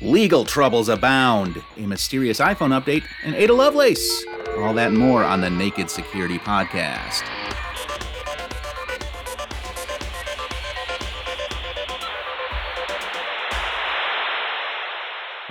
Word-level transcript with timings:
Legal 0.00 0.44
troubles 0.44 0.88
abound, 0.88 1.60
a 1.76 1.80
mysterious 1.80 2.38
iPhone 2.38 2.70
update, 2.70 3.02
and 3.24 3.34
Ada 3.34 3.52
Lovelace. 3.52 4.24
All 4.58 4.72
that 4.74 4.90
and 4.90 4.98
more 4.98 5.24
on 5.24 5.40
the 5.40 5.50
Naked 5.50 5.90
Security 5.90 6.38
Podcast. 6.38 7.24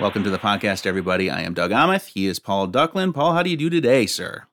Welcome 0.00 0.24
to 0.24 0.30
the 0.30 0.38
podcast, 0.38 0.86
everybody. 0.86 1.28
I 1.28 1.42
am 1.42 1.52
Doug 1.52 1.70
Aamoth. 1.70 2.06
He 2.06 2.26
is 2.26 2.38
Paul 2.38 2.68
Ducklin. 2.68 3.12
Paul, 3.12 3.34
how 3.34 3.42
do 3.42 3.50
you 3.50 3.56
do 3.56 3.68
today, 3.68 4.06
sir? 4.06 4.46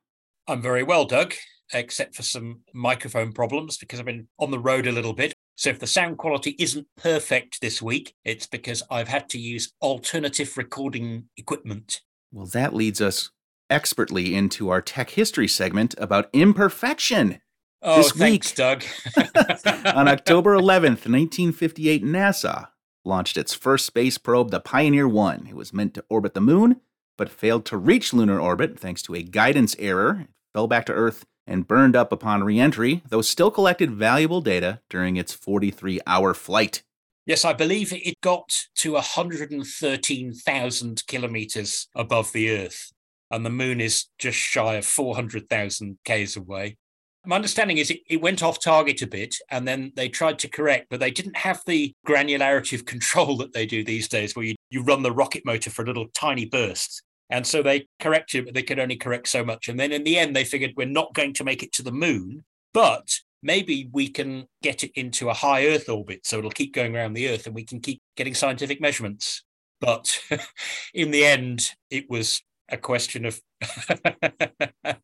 I'm 0.46 0.62
very 0.62 0.84
well, 0.84 1.06
Doug, 1.06 1.36
except 1.72 2.16
for 2.16 2.24
some 2.24 2.64
microphone 2.74 3.32
problems 3.32 3.78
because 3.78 4.00
I've 4.00 4.06
been 4.06 4.28
on 4.40 4.52
the 4.52 4.60
road 4.60 4.88
a 4.88 4.92
little 4.92 5.14
bit. 5.14 5.34
So 5.56 5.70
if 5.70 5.80
the 5.80 5.88
sound 5.88 6.18
quality 6.18 6.56
isn't 6.60 6.88
perfect 6.98 7.62
this 7.62 7.82
week, 7.82 8.14
it's 8.26 8.46
because 8.46 8.84
I've 8.92 9.08
had 9.08 9.30
to 9.30 9.40
use 9.40 9.74
alternative 9.82 10.58
recording 10.58 11.26
equipment. 11.38 12.02
Well, 12.32 12.46
that 12.48 12.74
leads 12.74 13.00
us 13.02 13.32
expertly 13.70 14.36
into 14.36 14.70
our 14.70 14.82
tech 14.82 15.12
history 15.12 15.48
segment 15.48 15.96
about 15.98 16.30
imperfection. 16.34 17.40
Oh, 17.82 17.98
This 17.98 18.12
thanks, 18.12 18.52
week- 18.52 18.56
Doug. 18.58 18.84
On 19.96 20.08
October 20.08 20.56
11th, 20.56 21.08
1958, 21.08 22.04
NASA 22.04 22.68
launched 23.06 23.38
its 23.38 23.54
first 23.54 23.86
space 23.86 24.18
probe, 24.18 24.52
the 24.52 24.60
Pioneer 24.60 25.08
1. 25.08 25.48
It 25.48 25.56
was 25.56 25.74
meant 25.74 25.94
to 25.94 26.04
orbit 26.10 26.34
the 26.34 26.42
moon, 26.42 26.82
but 27.18 27.30
failed 27.30 27.66
to 27.68 27.78
reach 27.78 28.14
lunar 28.14 28.40
orbit 28.40 28.78
thanks 28.80 29.02
to 29.04 29.14
a 29.16 29.22
guidance 29.24 29.76
error. 29.80 30.22
It 30.24 30.30
fell 30.54 30.68
back 30.68 30.86
to 30.88 30.94
Earth 30.94 31.26
and 31.48 31.68
burned 31.68 31.96
up 31.96 32.12
upon 32.12 32.44
reentry, 32.44 33.04
though 33.10 33.22
still 33.22 33.52
collected 33.52 33.92
valuable 33.92 34.42
data 34.42 34.82
during 34.90 35.18
its 35.18 35.34
43 35.34 36.00
hour 36.08 36.34
flight. 36.34 36.82
Yes, 37.26 37.44
I 37.44 37.52
believe 37.54 37.92
it 37.92 38.22
got 38.22 38.68
to 38.76 38.94
113,000 38.94 41.04
kilometers 41.08 41.88
above 41.96 42.32
the 42.32 42.52
Earth, 42.52 42.92
and 43.32 43.44
the 43.44 43.50
moon 43.50 43.82
is 43.82 44.06
just 44.20 44.38
shy 44.38 44.76
of 44.76 44.86
400,000 44.86 45.98
Ks 46.06 46.36
away. 46.36 46.78
My 47.26 47.38
understanding 47.38 47.80
is 47.80 47.90
it, 47.90 48.02
it 48.08 48.22
went 48.22 48.44
off 48.44 48.60
target 48.60 49.02
a 49.02 49.08
bit 49.08 49.36
and 49.50 49.68
then 49.68 49.94
they 49.96 50.10
tried 50.10 50.38
to 50.40 50.48
correct, 50.48 50.86
but 50.92 51.00
they 51.00 51.10
didn't 51.10 51.38
have 51.38 51.64
the 51.66 51.92
granularity 52.08 52.76
of 52.76 52.86
control 52.86 53.38
that 53.42 53.54
they 53.54 53.66
do 53.66 53.84
these 53.84 54.08
days, 54.08 54.36
where 54.36 54.46
you, 54.46 54.54
you 54.70 54.84
run 54.84 55.02
the 55.02 55.12
rocket 55.12 55.44
motor 55.44 55.72
for 55.72 55.82
a 55.82 55.88
little 55.88 56.06
tiny 56.14 56.46
burst. 56.46 57.02
And 57.30 57.46
so 57.46 57.64
they 57.64 57.88
corrected, 58.00 58.46
but 58.46 58.54
they 58.54 58.64
could 58.64 58.80
only 58.80 58.98
correct 58.98 59.28
so 59.28 59.44
much. 59.44 59.68
And 59.68 59.80
then 59.80 59.92
in 59.92 60.04
the 60.04 60.18
end, 60.18 60.36
they 60.36 60.44
figured 60.44 60.74
we're 60.76 60.86
not 60.86 61.14
going 61.14 61.34
to 61.34 61.44
make 61.44 61.64
it 61.64 61.72
to 61.74 61.84
the 61.84 61.92
moon, 61.92 62.44
but 62.74 63.10
maybe 63.42 63.90
we 63.92 64.08
can 64.10 64.48
get 64.62 64.84
it 64.84 64.92
into 64.96 65.30
a 65.30 65.34
high 65.34 65.68
Earth 65.68 65.90
orbit. 65.90 66.22
So 66.26 66.38
it'll 66.38 66.52
keep 66.52 66.74
going 66.74 66.96
around 66.96 67.14
the 67.14 67.30
Earth 67.30 67.46
and 67.46 67.56
we 67.56 67.66
can 67.66 67.80
keep 67.80 68.02
getting 68.16 68.36
scientific 68.36 68.80
measurements. 68.80 69.44
But 69.82 70.20
in 70.94 71.12
the 71.12 71.26
end, 71.26 71.70
it 71.90 72.10
was 72.10 72.42
a 72.70 72.78
question 72.78 73.26
of 73.26 73.40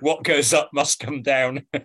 what 0.00 0.22
goes 0.22 0.52
up 0.52 0.70
must 0.72 1.00
come 1.00 1.22
down. 1.22 1.66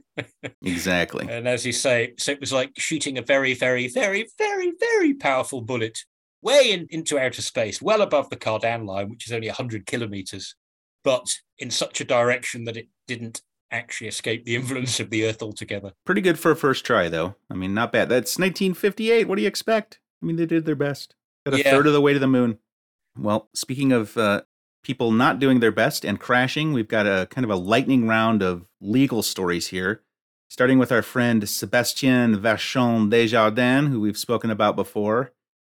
Exactly. 0.64 1.28
And 1.30 1.48
as 1.48 1.66
you 1.66 1.72
say, 1.72 2.14
so 2.18 2.32
it 2.32 2.40
was 2.40 2.52
like 2.52 2.72
shooting 2.78 3.20
a 3.20 3.22
very, 3.22 3.54
very, 3.54 3.88
very, 3.88 4.28
very, 4.38 4.74
very 4.80 5.14
powerful 5.14 5.62
bullet 5.62 6.00
way 6.42 6.72
in, 6.72 6.88
into 6.90 7.18
outer 7.20 7.42
space, 7.42 7.82
well 7.82 8.02
above 8.02 8.30
the 8.30 8.36
Kármán 8.38 8.86
line, 8.86 9.10
which 9.10 9.28
is 9.28 9.34
only 9.34 9.48
100 9.48 9.86
kilometers, 9.86 10.56
but 11.04 11.28
in 11.58 11.72
such 11.72 12.02
a 12.02 12.06
direction 12.06 12.66
that 12.66 12.78
it 12.78 12.88
didn't 13.08 13.42
actually 13.72 14.08
escape 14.08 14.46
the 14.46 14.56
influence 14.60 15.00
of 15.00 15.10
the 15.10 15.26
Earth 15.26 15.42
altogether. 15.42 15.92
Pretty 16.06 16.22
good 16.22 16.40
for 16.40 16.52
a 16.52 16.56
first 16.56 16.86
try, 16.86 17.10
though. 17.10 17.36
I 17.50 17.56
mean, 17.56 17.74
not 17.74 17.92
bad. 17.92 18.10
That's 18.10 18.38
1958. 18.38 19.28
What 19.28 19.36
do 19.36 19.42
you 19.42 19.48
expect? 19.48 20.00
I 20.22 20.26
mean, 20.26 20.36
they 20.36 20.46
did 20.46 20.66
their 20.66 20.76
best. 20.76 21.16
Got 21.46 21.56
a 21.56 21.60
Yeah. 21.60 21.72
third 21.72 21.88
of 21.88 21.94
the 21.94 22.02
way 22.02 22.14
to 22.14 22.20
the 22.20 22.28
moon. 22.28 22.60
Well, 23.18 23.50
speaking 23.54 23.92
of 23.92 24.18
uh, 24.18 24.42
people 24.84 25.12
not 25.12 25.40
doing 25.40 25.60
their 25.60 25.72
best 25.72 26.04
and 26.06 26.20
crashing, 26.20 26.74
we've 26.74 26.88
got 26.88 27.06
a 27.08 27.28
kind 27.32 27.46
of 27.46 27.52
a 27.52 27.56
lightning 27.56 28.08
round 28.08 28.42
of 28.44 28.68
legal 28.82 29.24
stories 29.24 29.68
here. 29.68 30.02
Starting 30.48 30.78
with 30.80 30.92
our 30.92 31.02
friend 31.02 31.48
Sebastien 31.50 32.38
Vachon 32.40 33.10
Desjardins, 33.10 33.90
who 33.90 34.00
we've 34.00 34.18
spoken 34.18 34.50
about 34.52 34.76
before. 34.76 35.32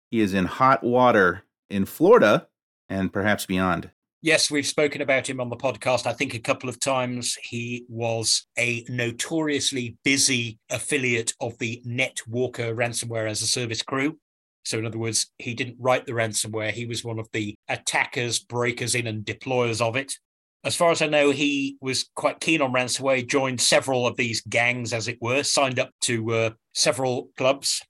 He 0.09 0.21
is 0.21 0.33
in 0.33 0.45
hot 0.45 0.83
water 0.83 1.43
in 1.69 1.85
Florida 1.85 2.47
and 2.89 3.13
perhaps 3.13 3.45
beyond. 3.45 3.91
Yes, 4.21 4.51
we've 4.51 4.67
spoken 4.67 5.01
about 5.01 5.29
him 5.29 5.39
on 5.39 5.49
the 5.49 5.55
podcast, 5.55 6.05
I 6.05 6.11
think 6.11 6.33
a 6.33 6.39
couple 6.39 6.67
of 6.67 6.79
times. 6.79 7.37
He 7.41 7.85
was 7.87 8.47
a 8.57 8.83
notoriously 8.89 9.97
busy 10.03 10.59
affiliate 10.69 11.33
of 11.39 11.57
the 11.59 11.81
NetWalker 11.87 12.75
ransomware 12.75 13.29
as 13.29 13.41
a 13.41 13.47
service 13.47 13.81
crew. 13.81 14.17
So, 14.65 14.77
in 14.77 14.85
other 14.85 14.99
words, 14.99 15.31
he 15.37 15.53
didn't 15.53 15.77
write 15.79 16.05
the 16.05 16.11
ransomware, 16.11 16.71
he 16.71 16.85
was 16.85 17.03
one 17.03 17.17
of 17.17 17.29
the 17.31 17.55
attackers, 17.69 18.39
breakers 18.39 18.93
in, 18.93 19.07
and 19.07 19.23
deployers 19.23 19.79
of 19.79 19.95
it. 19.95 20.13
As 20.65 20.75
far 20.75 20.91
as 20.91 21.01
I 21.01 21.07
know, 21.07 21.31
he 21.31 21.77
was 21.79 22.09
quite 22.15 22.41
keen 22.41 22.61
on 22.61 22.73
ransomware, 22.73 23.25
joined 23.25 23.61
several 23.61 24.05
of 24.05 24.17
these 24.17 24.41
gangs, 24.41 24.91
as 24.91 25.07
it 25.07 25.17
were, 25.21 25.43
signed 25.43 25.79
up 25.79 25.91
to 26.01 26.31
uh, 26.33 26.49
several 26.73 27.29
clubs. 27.37 27.81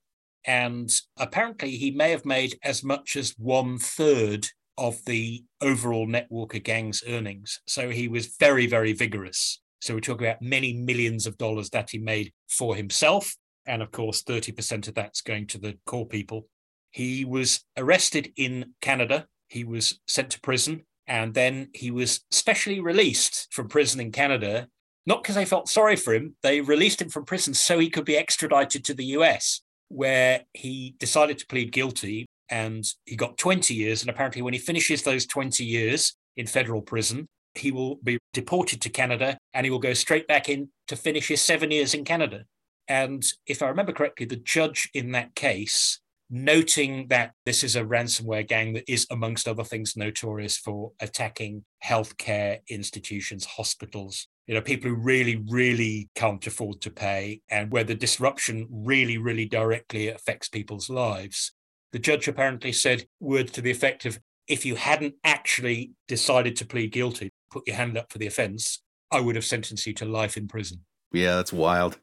And 0.45 0.93
apparently, 1.17 1.71
he 1.71 1.91
may 1.91 2.11
have 2.11 2.25
made 2.25 2.57
as 2.63 2.83
much 2.83 3.15
as 3.15 3.35
one 3.37 3.77
third 3.77 4.47
of 4.77 5.03
the 5.05 5.43
overall 5.61 6.07
Netwalker 6.07 6.63
gang's 6.63 7.03
earnings. 7.07 7.59
So 7.67 7.89
he 7.89 8.07
was 8.07 8.35
very, 8.39 8.65
very 8.65 8.93
vigorous. 8.93 9.61
So 9.81 9.93
we're 9.93 9.99
talking 9.99 10.27
about 10.27 10.41
many 10.41 10.73
millions 10.73 11.27
of 11.27 11.37
dollars 11.37 11.69
that 11.71 11.89
he 11.89 11.99
made 11.99 12.31
for 12.49 12.75
himself. 12.75 13.35
And 13.65 13.81
of 13.81 13.91
course, 13.91 14.23
30% 14.23 14.87
of 14.87 14.95
that's 14.95 15.21
going 15.21 15.47
to 15.47 15.57
the 15.57 15.77
core 15.85 16.07
people. 16.07 16.47
He 16.91 17.25
was 17.25 17.63
arrested 17.77 18.31
in 18.35 18.73
Canada. 18.81 19.27
He 19.47 19.63
was 19.63 19.99
sent 20.07 20.31
to 20.31 20.41
prison. 20.41 20.85
And 21.07 21.33
then 21.33 21.69
he 21.73 21.91
was 21.91 22.21
specially 22.31 22.79
released 22.79 23.47
from 23.51 23.67
prison 23.67 23.99
in 23.99 24.11
Canada, 24.11 24.67
not 25.05 25.23
because 25.23 25.35
they 25.35 25.45
felt 25.45 25.67
sorry 25.67 25.95
for 25.95 26.13
him. 26.13 26.35
They 26.43 26.61
released 26.61 27.01
him 27.01 27.09
from 27.09 27.25
prison 27.25 27.53
so 27.53 27.79
he 27.79 27.89
could 27.89 28.05
be 28.05 28.17
extradited 28.17 28.85
to 28.85 28.93
the 28.93 29.05
US, 29.05 29.61
where 29.89 30.41
he 30.53 30.95
decided 30.99 31.37
to 31.39 31.47
plead 31.47 31.71
guilty 31.71 32.25
and 32.49 32.85
he 33.05 33.15
got 33.15 33.37
20 33.37 33.73
years. 33.73 34.01
And 34.01 34.09
apparently, 34.09 34.41
when 34.41 34.53
he 34.53 34.59
finishes 34.59 35.03
those 35.03 35.25
20 35.25 35.63
years 35.63 36.13
in 36.37 36.47
federal 36.47 36.81
prison, 36.81 37.27
he 37.55 37.71
will 37.71 37.95
be 38.03 38.17
deported 38.33 38.81
to 38.81 38.89
Canada 38.89 39.37
and 39.53 39.65
he 39.65 39.69
will 39.69 39.79
go 39.79 39.93
straight 39.93 40.27
back 40.27 40.49
in 40.49 40.69
to 40.87 40.95
finish 40.95 41.27
his 41.27 41.41
seven 41.41 41.71
years 41.71 41.93
in 41.93 42.05
Canada. 42.05 42.45
And 42.87 43.23
if 43.45 43.61
I 43.61 43.67
remember 43.67 43.91
correctly, 43.91 44.25
the 44.25 44.35
judge 44.35 44.89
in 44.93 45.11
that 45.11 45.35
case, 45.35 45.99
noting 46.29 47.07
that 47.09 47.33
this 47.45 47.63
is 47.63 47.75
a 47.75 47.83
ransomware 47.83 48.47
gang 48.47 48.73
that 48.73 48.91
is, 48.91 49.05
amongst 49.11 49.47
other 49.47 49.63
things, 49.63 49.95
notorious 49.95 50.57
for 50.57 50.91
attacking 50.99 51.65
healthcare 51.83 52.59
institutions, 52.67 53.45
hospitals, 53.45 54.27
you 54.49 54.55
know, 54.55 54.61
people 54.61 54.89
who 54.89 54.95
really, 54.95 55.35
really 55.47 56.09
can't 56.15 56.45
afford 56.47 56.81
to 56.81 56.89
pay, 56.89 57.39
and 57.51 57.71
where 57.71 57.83
the 57.83 57.93
disruption 57.93 58.67
really, 58.71 59.19
really 59.19 59.45
directly 59.45 60.07
affects 60.07 60.49
people's 60.49 60.89
lives. 60.89 61.51
The 61.91 61.99
judge 61.99 62.27
apparently 62.27 62.71
said 62.71 63.05
words 63.19 63.51
to 63.51 63.61
the 63.61 63.69
effect 63.69 64.05
of 64.07 64.19
if 64.47 64.65
you 64.65 64.73
hadn't 64.73 65.13
actually 65.23 65.91
decided 66.07 66.55
to 66.55 66.65
plead 66.65 66.91
guilty, 66.91 67.29
put 67.51 67.67
your 67.67 67.75
hand 67.75 67.95
up 67.95 68.11
for 68.11 68.17
the 68.17 68.25
offense, 68.25 68.81
I 69.11 69.19
would 69.21 69.35
have 69.35 69.45
sentenced 69.45 69.85
you 69.85 69.93
to 69.93 70.05
life 70.05 70.35
in 70.35 70.47
prison. 70.47 70.79
Yeah, 71.13 71.35
that's 71.35 71.53
wild. 71.53 71.99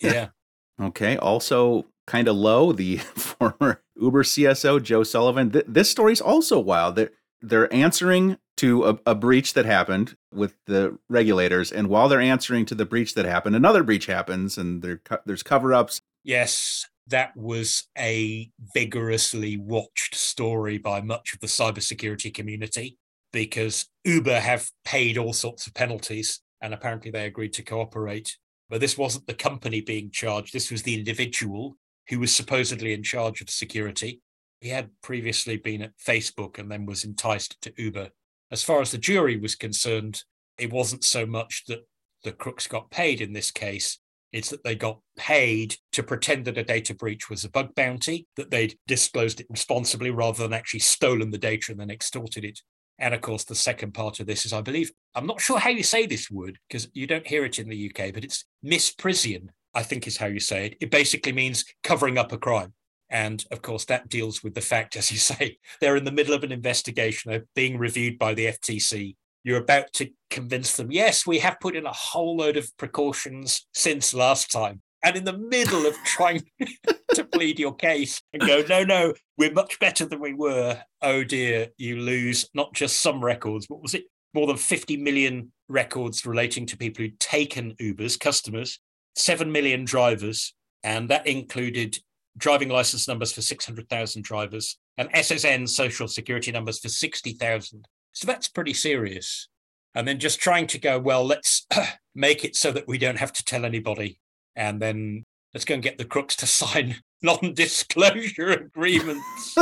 Yeah. 0.00 0.28
Okay. 0.80 1.18
Also, 1.18 1.84
kind 2.06 2.26
of 2.26 2.34
low, 2.34 2.72
the 2.72 2.96
former 3.14 3.82
Uber 3.94 4.22
CSO 4.24 4.82
Joe 4.82 5.04
Sullivan. 5.04 5.50
Th- 5.50 5.66
this 5.68 5.90
story's 5.90 6.20
also 6.20 6.58
wild. 6.58 6.96
They're 6.96 7.10
they're 7.42 7.72
answering 7.72 8.38
to 8.62 8.84
a, 8.84 8.98
a 9.06 9.14
breach 9.16 9.54
that 9.54 9.64
happened 9.64 10.16
with 10.32 10.54
the 10.66 10.96
regulators, 11.08 11.72
and 11.72 11.88
while 11.88 12.08
they're 12.08 12.20
answering 12.20 12.64
to 12.66 12.76
the 12.76 12.86
breach 12.86 13.14
that 13.14 13.24
happened, 13.24 13.56
another 13.56 13.82
breach 13.82 14.06
happens, 14.06 14.56
and 14.56 14.82
there 14.82 15.00
there's 15.26 15.42
cover 15.42 15.74
ups. 15.74 16.00
Yes, 16.22 16.86
that 17.08 17.36
was 17.36 17.88
a 17.98 18.48
vigorously 18.72 19.56
watched 19.56 20.14
story 20.14 20.78
by 20.78 21.00
much 21.00 21.34
of 21.34 21.40
the 21.40 21.48
cybersecurity 21.48 22.32
community 22.32 22.98
because 23.32 23.86
Uber 24.04 24.38
have 24.38 24.70
paid 24.84 25.18
all 25.18 25.32
sorts 25.32 25.66
of 25.66 25.74
penalties 25.74 26.40
and 26.60 26.72
apparently 26.72 27.10
they 27.10 27.26
agreed 27.26 27.52
to 27.54 27.64
cooperate. 27.64 28.36
But 28.70 28.80
this 28.80 28.96
wasn't 28.96 29.26
the 29.26 29.34
company 29.34 29.80
being 29.80 30.12
charged, 30.12 30.52
this 30.52 30.70
was 30.70 30.84
the 30.84 30.94
individual 30.94 31.76
who 32.08 32.20
was 32.20 32.34
supposedly 32.34 32.92
in 32.92 33.02
charge 33.02 33.40
of 33.40 33.50
security. 33.50 34.20
He 34.60 34.68
had 34.68 34.90
previously 35.02 35.56
been 35.56 35.82
at 35.82 35.98
Facebook 35.98 36.58
and 36.58 36.70
then 36.70 36.86
was 36.86 37.02
enticed 37.02 37.60
to 37.62 37.72
Uber. 37.76 38.10
As 38.52 38.62
far 38.62 38.82
as 38.82 38.90
the 38.90 38.98
jury 38.98 39.38
was 39.38 39.54
concerned, 39.54 40.22
it 40.58 40.70
wasn't 40.70 41.04
so 41.04 41.24
much 41.24 41.64
that 41.68 41.86
the 42.22 42.32
crooks 42.32 42.66
got 42.66 42.90
paid 42.90 43.22
in 43.22 43.32
this 43.32 43.50
case, 43.50 43.98
it's 44.30 44.50
that 44.50 44.62
they 44.62 44.74
got 44.74 45.00
paid 45.16 45.76
to 45.92 46.02
pretend 46.02 46.44
that 46.44 46.58
a 46.58 46.62
data 46.62 46.94
breach 46.94 47.30
was 47.30 47.44
a 47.44 47.50
bug 47.50 47.74
bounty, 47.74 48.26
that 48.36 48.50
they'd 48.50 48.76
disclosed 48.86 49.40
it 49.40 49.46
responsibly 49.48 50.10
rather 50.10 50.42
than 50.42 50.52
actually 50.52 50.80
stolen 50.80 51.30
the 51.30 51.38
data 51.38 51.72
and 51.72 51.80
then 51.80 51.90
extorted 51.90 52.44
it. 52.44 52.60
And 52.98 53.14
of 53.14 53.22
course, 53.22 53.44
the 53.44 53.54
second 53.54 53.94
part 53.94 54.20
of 54.20 54.26
this 54.26 54.44
is, 54.44 54.52
I 54.52 54.60
believe, 54.60 54.92
I'm 55.14 55.26
not 55.26 55.40
sure 55.40 55.58
how 55.58 55.70
you 55.70 55.82
say 55.82 56.06
this 56.06 56.30
word 56.30 56.58
because 56.68 56.88
you 56.92 57.06
don't 57.06 57.26
hear 57.26 57.46
it 57.46 57.58
in 57.58 57.70
the 57.70 57.90
UK, 57.90 58.12
but 58.12 58.22
it's 58.22 58.44
misprision, 58.64 59.48
I 59.72 59.82
think 59.82 60.06
is 60.06 60.18
how 60.18 60.26
you 60.26 60.40
say 60.40 60.66
it. 60.66 60.76
It 60.80 60.90
basically 60.90 61.32
means 61.32 61.64
covering 61.82 62.18
up 62.18 62.32
a 62.32 62.38
crime. 62.38 62.74
And 63.12 63.44
of 63.50 63.60
course, 63.60 63.84
that 63.84 64.08
deals 64.08 64.42
with 64.42 64.54
the 64.54 64.60
fact, 64.60 64.96
as 64.96 65.12
you 65.12 65.18
say, 65.18 65.58
they're 65.80 65.96
in 65.96 66.04
the 66.04 66.10
middle 66.10 66.34
of 66.34 66.42
an 66.42 66.50
investigation, 66.50 67.30
they're 67.30 67.46
being 67.54 67.78
reviewed 67.78 68.18
by 68.18 68.34
the 68.34 68.46
FTC. 68.46 69.14
You're 69.44 69.60
about 69.60 69.92
to 69.94 70.08
convince 70.30 70.76
them, 70.76 70.90
yes, 70.90 71.26
we 71.26 71.38
have 71.40 71.60
put 71.60 71.76
in 71.76 71.84
a 71.84 71.92
whole 71.92 72.36
load 72.36 72.56
of 72.56 72.76
precautions 72.76 73.66
since 73.74 74.14
last 74.14 74.50
time. 74.50 74.80
And 75.04 75.16
in 75.16 75.24
the 75.24 75.36
middle 75.36 75.84
of 75.84 75.96
trying 76.04 76.44
to 77.14 77.24
plead 77.24 77.58
your 77.58 77.74
case 77.74 78.22
and 78.32 78.40
go, 78.40 78.62
no, 78.68 78.84
no, 78.84 79.14
we're 79.36 79.52
much 79.52 79.80
better 79.80 80.06
than 80.06 80.20
we 80.20 80.32
were. 80.32 80.80
Oh 81.02 81.24
dear, 81.24 81.68
you 81.76 81.96
lose 81.96 82.48
not 82.54 82.72
just 82.72 83.00
some 83.00 83.22
records, 83.22 83.66
what 83.68 83.82
was 83.82 83.94
it? 83.94 84.04
More 84.32 84.46
than 84.46 84.56
50 84.56 84.96
million 84.98 85.50
records 85.68 86.24
relating 86.24 86.66
to 86.66 86.76
people 86.76 87.04
who'd 87.04 87.18
taken 87.18 87.74
Ubers, 87.80 88.18
customers, 88.18 88.78
7 89.16 89.50
million 89.50 89.84
drivers, 89.84 90.54
and 90.84 91.08
that 91.08 91.26
included 91.26 91.98
driving 92.36 92.68
license 92.68 93.06
numbers 93.08 93.32
for 93.32 93.42
600,000 93.42 94.22
drivers 94.22 94.78
and 94.96 95.12
SSN 95.12 95.68
social 95.68 96.08
security 96.08 96.52
numbers 96.52 96.78
for 96.78 96.88
60,000. 96.88 97.86
So 98.12 98.26
that's 98.26 98.48
pretty 98.48 98.74
serious. 98.74 99.48
And 99.94 100.08
then 100.08 100.18
just 100.18 100.40
trying 100.40 100.66
to 100.68 100.78
go, 100.78 100.98
well, 100.98 101.24
let's 101.24 101.66
make 102.14 102.44
it 102.44 102.56
so 102.56 102.72
that 102.72 102.88
we 102.88 102.98
don't 102.98 103.18
have 103.18 103.32
to 103.34 103.44
tell 103.44 103.64
anybody. 103.64 104.18
And 104.56 104.80
then 104.80 105.24
let's 105.52 105.64
go 105.64 105.74
and 105.74 105.82
get 105.82 105.98
the 105.98 106.04
crooks 106.04 106.36
to 106.36 106.46
sign 106.46 106.96
non 107.22 107.54
disclosure 107.54 108.50
agreements. 108.52 109.56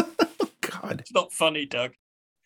God. 0.61 1.00
It's 1.00 1.12
not 1.12 1.32
funny, 1.32 1.67
Doug. 1.67 1.93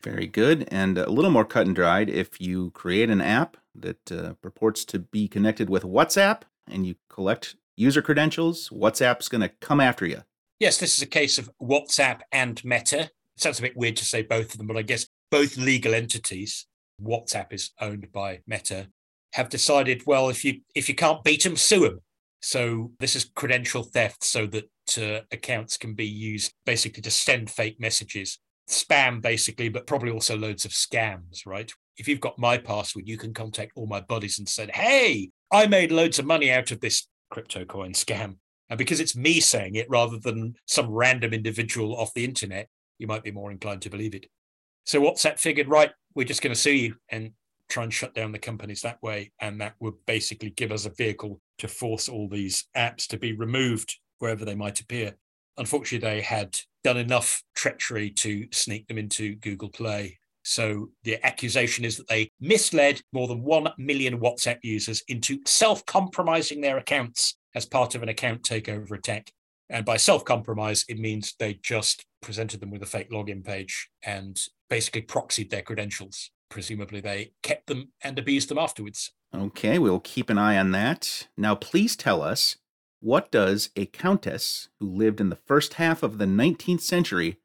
Very 0.02 0.26
good. 0.26 0.68
And 0.70 0.98
a 0.98 1.10
little 1.10 1.30
more 1.30 1.46
cut 1.46 1.66
and 1.66 1.74
dried 1.74 2.10
if 2.10 2.40
you 2.40 2.70
create 2.72 3.08
an 3.08 3.20
app 3.20 3.56
that 3.74 4.12
uh, 4.12 4.34
purports 4.42 4.84
to 4.86 4.98
be 4.98 5.28
connected 5.28 5.70
with 5.70 5.82
WhatsApp 5.82 6.42
and 6.68 6.86
you 6.86 6.96
collect 7.08 7.56
user 7.76 8.02
credentials, 8.02 8.68
WhatsApp's 8.70 9.28
going 9.28 9.40
to 9.40 9.50
come 9.60 9.80
after 9.80 10.06
you. 10.06 10.22
Yes, 10.60 10.78
this 10.78 10.96
is 10.96 11.02
a 11.02 11.06
case 11.06 11.38
of 11.38 11.50
WhatsApp 11.60 12.20
and 12.32 12.64
Meta. 12.64 13.00
It 13.00 13.10
sounds 13.36 13.58
a 13.58 13.62
bit 13.62 13.76
weird 13.76 13.96
to 13.96 14.04
say 14.04 14.22
both 14.22 14.52
of 14.52 14.58
them, 14.58 14.66
but 14.66 14.76
I 14.76 14.82
guess 14.82 15.06
both 15.30 15.56
legal 15.56 15.94
entities. 15.94 16.66
WhatsApp 17.02 17.52
is 17.52 17.72
owned 17.80 18.06
by 18.12 18.40
Meta. 18.46 18.88
Have 19.32 19.48
decided, 19.48 20.04
well, 20.06 20.28
if 20.28 20.44
you 20.44 20.60
if 20.76 20.88
you 20.88 20.94
can't 20.94 21.24
beat 21.24 21.42
them, 21.42 21.56
sue 21.56 21.80
them. 21.80 22.00
So 22.40 22.92
this 23.00 23.16
is 23.16 23.30
credential 23.34 23.82
theft, 23.82 24.22
so 24.22 24.46
that 24.46 24.68
uh, 24.96 25.24
accounts 25.32 25.76
can 25.76 25.94
be 25.94 26.06
used 26.06 26.52
basically 26.64 27.02
to 27.02 27.10
send 27.10 27.50
fake 27.50 27.80
messages, 27.80 28.38
spam 28.70 29.20
basically, 29.20 29.70
but 29.70 29.88
probably 29.88 30.12
also 30.12 30.36
loads 30.36 30.64
of 30.64 30.70
scams, 30.70 31.44
right? 31.46 31.72
If 31.96 32.06
you've 32.06 32.20
got 32.20 32.38
my 32.38 32.58
password, 32.58 33.08
you 33.08 33.18
can 33.18 33.34
contact 33.34 33.72
all 33.74 33.86
my 33.86 34.00
buddies 34.00 34.38
and 34.38 34.48
said, 34.48 34.70
"Hey, 34.70 35.30
I 35.50 35.66
made 35.66 35.90
loads 35.90 36.20
of 36.20 36.26
money 36.26 36.52
out 36.52 36.70
of 36.70 36.80
this 36.80 37.08
crypto 37.30 37.64
coin 37.64 37.92
scam. 37.92 38.36
And 38.70 38.78
because 38.78 39.00
it's 39.00 39.16
me 39.16 39.40
saying 39.40 39.74
it 39.74 39.90
rather 39.90 40.18
than 40.18 40.54
some 40.66 40.90
random 40.90 41.32
individual 41.32 41.96
off 41.96 42.14
the 42.14 42.24
internet, 42.24 42.68
you 42.98 43.06
might 43.06 43.22
be 43.22 43.30
more 43.30 43.50
inclined 43.50 43.82
to 43.82 43.90
believe 43.90 44.14
it. 44.14 44.26
So 44.86 45.00
WhatsApp 45.00 45.38
figured, 45.38 45.68
right, 45.68 45.90
we're 46.14 46.26
just 46.26 46.42
going 46.42 46.54
to 46.54 46.60
sue 46.60 46.72
you 46.72 46.94
and 47.08 47.32
try 47.68 47.82
and 47.82 47.92
shut 47.92 48.14
down 48.14 48.32
the 48.32 48.38
companies 48.38 48.82
that 48.82 49.02
way. 49.02 49.32
And 49.40 49.60
that 49.60 49.74
would 49.80 49.94
basically 50.06 50.50
give 50.50 50.72
us 50.72 50.86
a 50.86 50.90
vehicle 50.90 51.40
to 51.58 51.68
force 51.68 52.08
all 52.08 52.28
these 52.28 52.66
apps 52.76 53.06
to 53.08 53.18
be 53.18 53.32
removed 53.32 53.96
wherever 54.18 54.44
they 54.44 54.54
might 54.54 54.80
appear. 54.80 55.14
Unfortunately, 55.56 56.08
they 56.08 56.20
had 56.20 56.56
done 56.82 56.96
enough 56.96 57.42
treachery 57.54 58.10
to 58.10 58.46
sneak 58.52 58.86
them 58.88 58.98
into 58.98 59.36
Google 59.36 59.68
Play 59.68 60.18
so 60.44 60.90
the 61.04 61.24
accusation 61.24 61.84
is 61.84 61.96
that 61.96 62.06
they 62.06 62.30
misled 62.38 63.00
more 63.12 63.26
than 63.26 63.42
1 63.42 63.72
million 63.78 64.20
WhatsApp 64.20 64.58
users 64.62 65.02
into 65.08 65.40
self 65.46 65.84
compromising 65.86 66.60
their 66.60 66.78
accounts 66.78 67.36
as 67.54 67.64
part 67.64 67.94
of 67.94 68.02
an 68.02 68.10
account 68.10 68.42
takeover 68.42 68.92
attack. 68.92 69.32
And 69.70 69.84
by 69.84 69.96
self 69.96 70.24
compromise, 70.24 70.84
it 70.88 70.98
means 70.98 71.34
they 71.38 71.54
just 71.54 72.04
presented 72.20 72.60
them 72.60 72.70
with 72.70 72.82
a 72.82 72.86
fake 72.86 73.10
login 73.10 73.42
page 73.42 73.88
and 74.02 74.40
basically 74.68 75.02
proxied 75.02 75.50
their 75.50 75.62
credentials. 75.62 76.30
Presumably, 76.50 77.00
they 77.00 77.32
kept 77.42 77.66
them 77.66 77.92
and 78.02 78.18
abused 78.18 78.50
them 78.50 78.58
afterwards. 78.58 79.12
Okay, 79.34 79.78
we'll 79.78 80.00
keep 80.00 80.28
an 80.28 80.38
eye 80.38 80.58
on 80.58 80.72
that. 80.72 81.26
Now, 81.36 81.54
please 81.54 81.96
tell 81.96 82.22
us 82.22 82.58
what 83.00 83.30
does 83.30 83.70
a 83.76 83.86
countess 83.86 84.68
who 84.78 84.88
lived 84.90 85.20
in 85.20 85.30
the 85.30 85.36
first 85.46 85.74
half 85.74 86.02
of 86.02 86.18
the 86.18 86.26
19th 86.26 86.82
century 86.82 87.38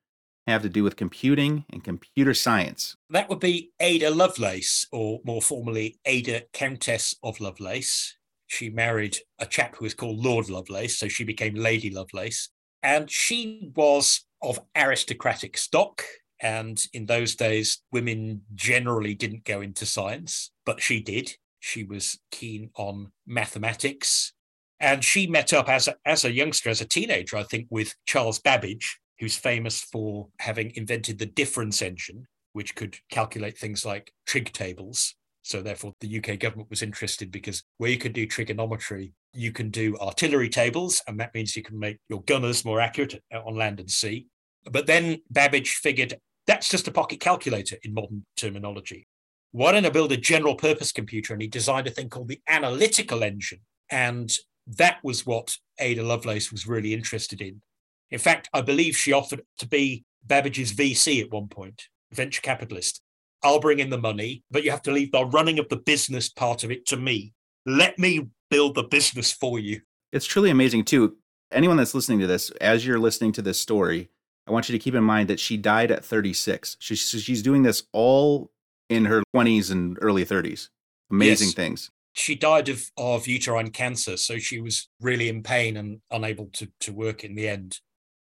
have 0.49 0.61
to 0.63 0.69
do 0.69 0.83
with 0.83 0.95
computing 0.95 1.65
and 1.71 1.83
computer 1.83 2.33
science? 2.33 2.95
That 3.09 3.29
would 3.29 3.39
be 3.39 3.71
Ada 3.79 4.09
Lovelace, 4.09 4.87
or 4.91 5.19
more 5.23 5.41
formally, 5.41 5.99
Ada 6.05 6.43
Countess 6.53 7.15
of 7.23 7.39
Lovelace. 7.39 8.15
She 8.47 8.69
married 8.69 9.17
a 9.37 9.45
chap 9.45 9.75
who 9.75 9.85
was 9.85 9.93
called 9.93 10.23
Lord 10.23 10.49
Lovelace, 10.49 10.97
so 10.97 11.07
she 11.07 11.23
became 11.23 11.55
Lady 11.55 11.89
Lovelace. 11.89 12.49
And 12.81 13.09
she 13.11 13.71
was 13.75 14.25
of 14.41 14.59
aristocratic 14.75 15.57
stock. 15.57 16.03
And 16.41 16.83
in 16.93 17.05
those 17.05 17.35
days, 17.35 17.81
women 17.91 18.41
generally 18.55 19.13
didn't 19.13 19.43
go 19.43 19.61
into 19.61 19.85
science, 19.85 20.51
but 20.65 20.81
she 20.81 21.01
did. 21.01 21.33
She 21.59 21.83
was 21.83 22.17
keen 22.31 22.69
on 22.75 23.11
mathematics. 23.27 24.33
And 24.79 25.03
she 25.03 25.27
met 25.27 25.51
up 25.51 25.67
as 25.67 25.89
a, 25.89 25.95
as 26.05 26.23
a 26.23 26.31
youngster, 26.31 26.69
as 26.69 26.79
a 26.79 26.85
teenager, 26.85 27.35
I 27.35 27.43
think, 27.43 27.67
with 27.69 27.93
Charles 28.05 28.39
Babbage, 28.39 28.99
who's 29.19 29.35
famous 29.35 29.81
for 29.81 30.27
having 30.39 30.71
invented 30.75 31.19
the 31.19 31.25
difference 31.25 31.81
engine, 31.81 32.25
which 32.53 32.75
could 32.75 32.97
calculate 33.11 33.57
things 33.57 33.85
like 33.85 34.11
trig 34.25 34.51
tables. 34.53 35.15
So, 35.41 35.61
therefore, 35.61 35.93
the 35.99 36.17
UK 36.19 36.39
government 36.39 36.69
was 36.69 36.81
interested 36.81 37.31
because 37.31 37.63
where 37.77 37.89
you 37.89 37.97
can 37.97 38.11
do 38.11 38.25
trigonometry, 38.27 39.13
you 39.33 39.51
can 39.51 39.69
do 39.69 39.97
artillery 39.97 40.49
tables, 40.49 41.01
and 41.07 41.19
that 41.19 41.33
means 41.33 41.55
you 41.55 41.63
can 41.63 41.79
make 41.79 41.97
your 42.09 42.21
gunners 42.23 42.65
more 42.65 42.81
accurate 42.81 43.21
on 43.33 43.55
land 43.55 43.79
and 43.79 43.89
sea. 43.89 44.27
But 44.69 44.85
then 44.87 45.21
Babbage 45.29 45.75
figured 45.75 46.19
that's 46.45 46.69
just 46.69 46.87
a 46.87 46.91
pocket 46.91 47.19
calculator 47.19 47.77
in 47.83 47.93
modern 47.93 48.25
terminology. 48.35 49.07
Why 49.51 49.71
don't 49.71 49.85
I 49.85 49.89
build 49.89 50.11
a 50.11 50.17
general 50.17 50.55
purpose 50.55 50.91
computer? 50.91 51.33
And 51.33 51.41
he 51.41 51.47
designed 51.47 51.87
a 51.87 51.91
thing 51.91 52.09
called 52.09 52.27
the 52.27 52.41
analytical 52.47 53.23
engine. 53.23 53.61
And 53.89 54.31
that 54.67 54.97
was 55.03 55.25
what 55.25 55.57
Ada 55.79 56.03
Lovelace 56.03 56.51
was 56.51 56.67
really 56.67 56.93
interested 56.93 57.41
in. 57.41 57.61
In 58.11 58.19
fact, 58.19 58.49
I 58.53 58.61
believe 58.61 58.95
she 58.95 59.13
offered 59.13 59.41
to 59.59 59.67
be 59.67 60.03
Babbage's 60.25 60.73
VC 60.73 61.21
at 61.21 61.31
one 61.31 61.47
point, 61.47 61.83
venture 62.11 62.41
capitalist. 62.41 63.01
I'll 63.43 63.59
bring 63.59 63.79
in 63.79 63.89
the 63.89 63.97
money, 63.97 64.43
but 64.51 64.63
you 64.63 64.71
have 64.71 64.81
to 64.83 64.91
leave 64.91 65.11
the 65.11 65.25
running 65.25 65.59
of 65.59 65.69
the 65.69 65.77
business 65.77 66.29
part 66.29 66.63
of 66.63 66.71
it 66.71 66.85
to 66.87 66.97
me. 66.97 67.33
Let 67.65 67.97
me 67.97 68.27
build 68.49 68.75
the 68.75 68.83
business 68.83 69.31
for 69.31 69.59
you. 69.59 69.81
It's 70.11 70.25
truly 70.25 70.49
amazing, 70.49 70.85
too. 70.85 71.17
Anyone 71.51 71.77
that's 71.77 71.93
listening 71.93 72.19
to 72.19 72.27
this, 72.27 72.49
as 72.61 72.85
you're 72.85 72.99
listening 72.99 73.31
to 73.33 73.41
this 73.41 73.59
story, 73.59 74.09
I 74.47 74.51
want 74.51 74.67
you 74.67 74.73
to 74.73 74.79
keep 74.79 74.95
in 74.95 75.03
mind 75.03 75.29
that 75.29 75.39
she 75.39 75.57
died 75.57 75.91
at 75.91 76.03
36. 76.03 76.77
She's, 76.79 76.99
she's 76.99 77.41
doing 77.41 77.63
this 77.63 77.83
all 77.93 78.51
in 78.89 79.05
her 79.05 79.23
20s 79.35 79.71
and 79.71 79.97
early 80.01 80.25
30s. 80.25 80.69
Amazing 81.11 81.47
yes. 81.47 81.55
things. 81.55 81.91
She 82.13 82.35
died 82.35 82.69
of, 82.69 82.83
of 82.97 83.27
uterine 83.27 83.69
cancer, 83.69 84.17
so 84.17 84.39
she 84.39 84.59
was 84.59 84.89
really 84.99 85.29
in 85.29 85.43
pain 85.43 85.77
and 85.77 86.01
unable 86.11 86.47
to, 86.53 86.67
to 86.81 86.91
work 86.91 87.23
in 87.23 87.35
the 87.35 87.47
end. 87.47 87.79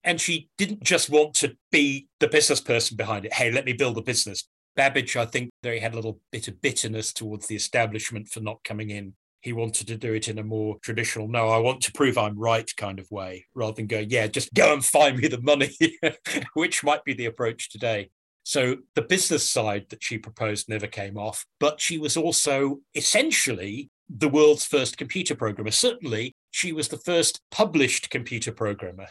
And 0.07 0.21
she 0.21 0.47
didn't 0.57 0.83
just 0.83 1.09
want 1.09 1.33
to 1.35 1.57
be 1.69 2.07
the 2.21 2.29
business 2.29 2.61
person 2.61 2.95
behind 2.95 3.25
it. 3.25 3.33
Hey, 3.33 3.51
let 3.51 3.65
me 3.65 3.73
build 3.73 3.97
a 3.97 4.01
business. 4.01 4.47
Babbage, 4.77 5.17
I 5.17 5.25
think, 5.25 5.49
he 5.61 5.79
had 5.79 5.91
a 5.91 5.97
little 5.97 6.21
bit 6.31 6.47
of 6.47 6.61
bitterness 6.61 7.11
towards 7.11 7.47
the 7.47 7.57
establishment 7.57 8.29
for 8.29 8.39
not 8.39 8.63
coming 8.63 8.89
in. 8.89 9.15
He 9.41 9.51
wanted 9.51 9.87
to 9.87 9.97
do 9.97 10.13
it 10.13 10.29
in 10.29 10.39
a 10.39 10.43
more 10.43 10.77
traditional, 10.81 11.27
no, 11.27 11.49
I 11.49 11.57
want 11.57 11.81
to 11.81 11.91
prove 11.91 12.17
I'm 12.17 12.39
right 12.39 12.71
kind 12.77 12.99
of 12.99 13.11
way, 13.11 13.47
rather 13.53 13.73
than 13.73 13.87
go, 13.87 13.99
yeah, 13.99 14.27
just 14.27 14.53
go 14.53 14.73
and 14.73 14.83
find 14.83 15.17
me 15.17 15.27
the 15.27 15.41
money, 15.41 15.75
which 16.53 16.85
might 16.85 17.03
be 17.03 17.13
the 17.13 17.25
approach 17.25 17.69
today. 17.69 18.09
So 18.43 18.77
the 18.95 19.01
business 19.01 19.49
side 19.49 19.87
that 19.89 20.01
she 20.01 20.19
proposed 20.19 20.69
never 20.69 20.87
came 20.87 21.17
off, 21.17 21.45
but 21.59 21.81
she 21.81 21.97
was 21.97 22.15
also 22.15 22.79
essentially 22.95 23.89
the 24.09 24.29
world's 24.29 24.63
first 24.63 24.97
computer 24.97 25.35
programmer. 25.35 25.71
Certainly, 25.71 26.33
she 26.51 26.71
was 26.71 26.87
the 26.87 26.97
first 26.99 27.41
published 27.51 28.09
computer 28.09 28.53
programmer 28.53 29.07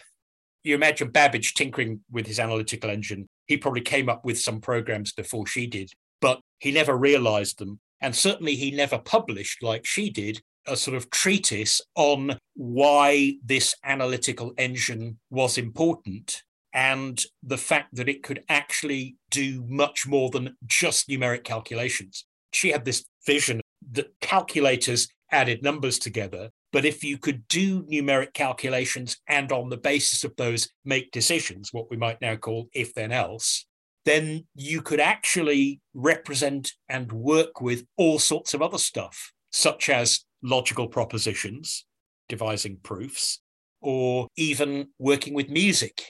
you 0.66 0.74
imagine 0.74 1.08
Babbage 1.10 1.54
tinkering 1.54 2.00
with 2.10 2.26
his 2.26 2.40
analytical 2.40 2.90
engine. 2.90 3.28
He 3.46 3.56
probably 3.56 3.82
came 3.82 4.08
up 4.08 4.24
with 4.24 4.38
some 4.38 4.60
programs 4.60 5.12
before 5.12 5.46
she 5.46 5.68
did, 5.68 5.92
but 6.20 6.40
he 6.58 6.72
never 6.72 6.96
realized 6.96 7.58
them. 7.58 7.78
And 8.00 8.14
certainly 8.14 8.56
he 8.56 8.72
never 8.72 8.98
published, 8.98 9.62
like 9.62 9.86
she 9.86 10.10
did, 10.10 10.40
a 10.66 10.76
sort 10.76 10.96
of 10.96 11.08
treatise 11.10 11.80
on 11.94 12.38
why 12.54 13.36
this 13.44 13.76
analytical 13.84 14.52
engine 14.58 15.18
was 15.30 15.56
important 15.56 16.42
and 16.72 17.22
the 17.44 17.56
fact 17.56 17.94
that 17.94 18.08
it 18.08 18.24
could 18.24 18.42
actually 18.48 19.16
do 19.30 19.64
much 19.68 20.06
more 20.06 20.30
than 20.30 20.56
just 20.66 21.08
numeric 21.08 21.44
calculations. 21.44 22.26
She 22.52 22.70
had 22.70 22.84
this 22.84 23.04
vision 23.24 23.60
that 23.92 24.12
calculators 24.20 25.08
added 25.30 25.62
numbers 25.62 25.98
together 25.98 26.50
but 26.76 26.84
if 26.84 27.02
you 27.02 27.16
could 27.16 27.48
do 27.48 27.84
numeric 27.84 28.34
calculations 28.34 29.16
and 29.28 29.50
on 29.50 29.70
the 29.70 29.78
basis 29.78 30.24
of 30.24 30.36
those 30.36 30.68
make 30.84 31.10
decisions, 31.10 31.72
what 31.72 31.90
we 31.90 31.96
might 31.96 32.20
now 32.20 32.36
call 32.36 32.68
if 32.74 32.92
then 32.92 33.12
else, 33.12 33.64
then 34.04 34.44
you 34.54 34.82
could 34.82 35.00
actually 35.00 35.80
represent 35.94 36.74
and 36.90 37.10
work 37.10 37.62
with 37.62 37.86
all 37.96 38.18
sorts 38.18 38.52
of 38.52 38.60
other 38.60 38.76
stuff, 38.76 39.32
such 39.52 39.88
as 39.88 40.26
logical 40.42 40.86
propositions, 40.86 41.86
devising 42.28 42.76
proofs, 42.82 43.40
or 43.80 44.28
even 44.36 44.88
working 44.98 45.32
with 45.32 45.48
music. 45.48 46.02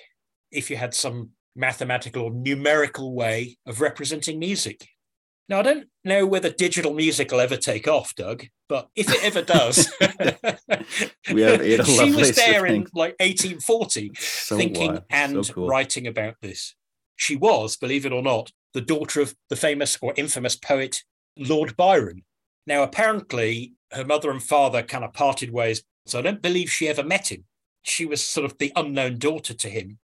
if 0.50 0.68
you 0.68 0.76
had 0.76 0.94
some 0.94 1.30
mathematical 1.54 2.24
or 2.24 2.32
numerical 2.32 3.14
way 3.14 3.56
of 3.66 3.80
representing 3.80 4.40
music. 4.40 4.88
Now, 5.48 5.60
I 5.60 5.62
don't 5.62 5.86
know 6.04 6.26
whether 6.26 6.50
digital 6.50 6.92
music 6.92 7.30
will 7.30 7.40
ever 7.40 7.56
take 7.56 7.86
off, 7.86 8.14
Doug, 8.16 8.46
but 8.68 8.88
if 8.96 9.08
it 9.08 9.22
ever 9.22 9.42
does, 9.42 9.92
we 11.32 11.42
have 11.42 11.62
she 11.86 12.14
was 12.14 12.34
there 12.34 12.66
in 12.66 12.80
like 12.94 13.14
1840 13.20 14.10
So 14.16 14.56
thinking 14.56 14.92
wild. 14.92 15.04
and 15.10 15.46
so 15.46 15.52
cool. 15.52 15.68
writing 15.68 16.06
about 16.08 16.34
this. 16.42 16.74
She 17.14 17.36
was, 17.36 17.76
believe 17.76 18.04
it 18.04 18.12
or 18.12 18.22
not, 18.22 18.50
the 18.74 18.80
daughter 18.80 19.20
of 19.20 19.34
the 19.48 19.56
famous 19.56 19.96
or 20.02 20.12
infamous 20.16 20.56
poet 20.56 21.02
Lord 21.38 21.76
Byron. 21.76 22.24
Now, 22.66 22.82
apparently, 22.82 23.74
her 23.92 24.04
mother 24.04 24.30
and 24.30 24.42
father 24.42 24.82
kind 24.82 25.04
of 25.04 25.12
parted 25.12 25.52
ways, 25.52 25.84
so 26.06 26.18
I 26.18 26.22
don't 26.22 26.42
believe 26.42 26.70
she 26.70 26.88
ever 26.88 27.04
met 27.04 27.30
him. 27.30 27.44
She 27.84 28.04
was 28.04 28.20
sort 28.26 28.44
of 28.44 28.58
the 28.58 28.72
unknown 28.74 29.18
daughter 29.18 29.54
to 29.54 29.68
him. 29.68 29.98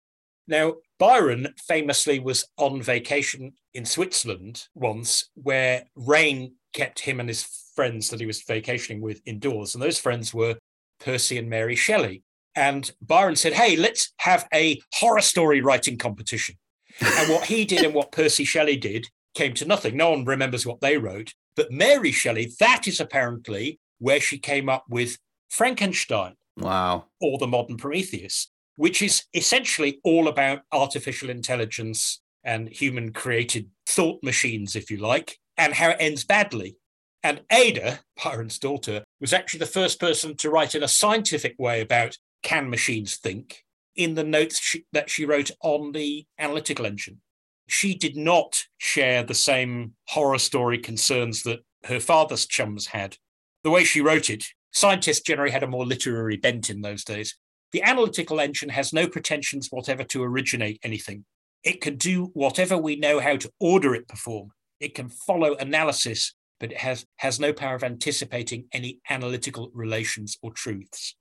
Now, 0.48 0.76
Byron 1.00 1.54
famously 1.68 2.20
was 2.20 2.46
on 2.58 2.82
vacation 2.82 3.54
in 3.74 3.86
Switzerland 3.86 4.68
once, 4.76 5.30
where 5.36 5.86
rain 5.96 6.54
kept 6.74 7.00
him 7.00 7.20
and 7.20 7.30
his 7.30 7.44
friends 7.76 8.10
that 8.10 8.20
he 8.20 8.26
was 8.26 8.44
vacationing 8.44 9.02
with 9.02 9.22
indoors. 9.26 9.74
And 9.74 9.82
those 9.82 9.98
friends 9.98 10.34
were 10.34 10.58
Percy 11.00 11.38
and 11.38 11.50
Mary 11.50 11.76
Shelley. 11.76 12.24
And 12.56 12.92
Byron 13.02 13.38
said, 13.38 13.54
Hey, 13.54 13.78
let's 13.78 14.14
have 14.18 14.48
a 14.54 14.82
horror 14.96 15.22
story 15.22 15.62
writing 15.62 15.98
competition. 15.98 16.56
and 17.00 17.30
what 17.32 17.46
he 17.46 17.64
did 17.64 17.84
and 17.86 17.94
what 17.94 18.12
Percy 18.12 18.44
Shelley 18.44 18.76
did 18.76 19.08
came 19.36 19.54
to 19.54 19.66
nothing. 19.66 19.96
No 19.96 20.10
one 20.12 20.26
remembers 20.26 20.66
what 20.66 20.82
they 20.82 20.98
wrote. 20.98 21.34
But 21.56 21.72
Mary 21.72 22.12
Shelley, 22.12 22.52
that 22.60 22.88
is 22.88 23.00
apparently 23.00 23.80
where 24.00 24.20
she 24.20 24.38
came 24.38 24.68
up 24.68 24.84
with 24.90 25.18
Frankenstein 25.50 26.34
Wow. 26.58 27.06
or 27.22 27.38
the 27.38 27.48
modern 27.48 27.78
Prometheus, 27.78 28.52
which 28.80 29.02
is 29.02 29.26
essentially 29.34 30.00
all 30.06 30.30
about 30.30 30.62
artificial 30.72 31.30
intelligence 31.30 32.22
and 32.46 32.70
human 32.70 33.12
created 33.12 33.70
thought 33.86 34.24
machines, 34.24 34.74
if 34.74 34.90
you 34.90 34.96
like, 34.96 35.38
and 35.58 35.74
how 35.74 35.90
it 35.90 35.98
ends 36.00 36.24
badly. 36.24 36.78
And 37.22 37.42
Ada, 37.52 38.00
Byron's 38.24 38.58
daughter, 38.58 39.04
was 39.20 39.34
actually 39.34 39.60
the 39.60 39.66
first 39.66 40.00
person 40.00 40.34
to 40.38 40.50
write 40.50 40.76
in 40.76 40.84
a 40.84 40.88
scientific 40.88 41.56
way 41.60 41.82
about 41.82 42.18
can 42.42 42.70
machines 42.70 43.18
think 43.18 43.66
in 43.98 44.16
the 44.16 44.24
notes 44.24 44.58
she, 44.62 44.86
that 44.94 45.10
she 45.10 45.26
wrote 45.26 45.52
on 45.62 45.92
the 45.92 46.26
analytical 46.40 46.86
engine. 46.86 47.20
She 47.68 47.96
did 47.96 48.16
not 48.16 48.64
share 48.78 49.24
the 49.24 49.34
same 49.34 49.96
horror 50.08 50.40
story 50.40 50.78
concerns 50.78 51.44
that 51.44 51.60
her 51.84 52.00
father's 52.00 52.46
chums 52.46 52.88
had. 52.88 53.18
The 53.66 53.72
way 53.72 53.84
she 53.84 54.00
wrote 54.00 54.30
it, 54.30 54.46
scientists 54.72 55.20
generally 55.20 55.52
had 55.52 55.64
a 55.64 55.68
more 55.68 55.86
literary 55.86 56.38
bent 56.38 56.70
in 56.70 56.80
those 56.80 57.04
days. 57.04 57.36
The 57.72 57.84
analytical 57.84 58.40
engine 58.40 58.70
has 58.70 58.94
no 58.94 59.08
pretensions 59.08 59.68
whatever 59.70 60.04
to 60.06 60.24
originate 60.24 60.80
anything. 60.84 61.26
It 61.64 61.82
can 61.82 61.98
do 61.98 62.32
whatever 62.34 62.78
we 62.78 62.96
know 62.96 63.20
how 63.20 63.36
to 63.38 63.52
order 63.60 63.94
it 63.94 64.08
perform. 64.08 64.52
It 64.80 64.96
can 64.96 65.10
follow 65.10 65.56
analysis, 65.56 66.34
but 66.60 66.72
it 66.72 66.78
has, 66.78 67.06
has 67.18 67.40
no 67.40 67.54
power 67.54 67.76
of 67.76 67.84
anticipating 67.84 68.66
any 68.74 69.00
analytical 69.10 69.70
relations 69.74 70.38
or 70.42 70.52
truths. 70.52 71.16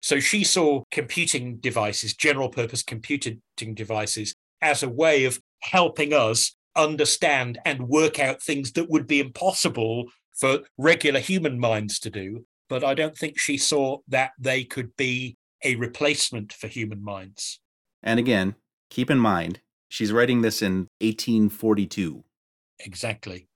So 0.00 0.20
she 0.20 0.44
saw 0.44 0.82
computing 0.90 1.56
devices, 1.56 2.14
general 2.14 2.48
purpose 2.48 2.82
computing 2.82 3.40
devices, 3.56 4.34
as 4.60 4.82
a 4.82 4.88
way 4.88 5.24
of 5.24 5.40
helping 5.60 6.12
us 6.12 6.54
understand 6.76 7.58
and 7.64 7.88
work 7.88 8.20
out 8.20 8.42
things 8.42 8.72
that 8.72 8.88
would 8.88 9.06
be 9.06 9.20
impossible 9.20 10.04
for 10.38 10.60
regular 10.76 11.18
human 11.20 11.58
minds 11.58 11.98
to 12.00 12.10
do. 12.10 12.44
But 12.68 12.84
I 12.84 12.94
don't 12.94 13.16
think 13.16 13.38
she 13.38 13.58
saw 13.58 13.98
that 14.08 14.32
they 14.38 14.62
could 14.62 14.94
be 14.96 15.36
a 15.64 15.76
replacement 15.76 16.52
for 16.52 16.68
human 16.68 17.02
minds. 17.02 17.60
And 18.02 18.18
again, 18.18 18.54
keep 18.90 19.10
in 19.10 19.18
mind, 19.18 19.60
she's 19.88 20.12
writing 20.12 20.42
this 20.42 20.62
in 20.62 20.88
1842. 21.00 22.24
Exactly. 22.80 23.48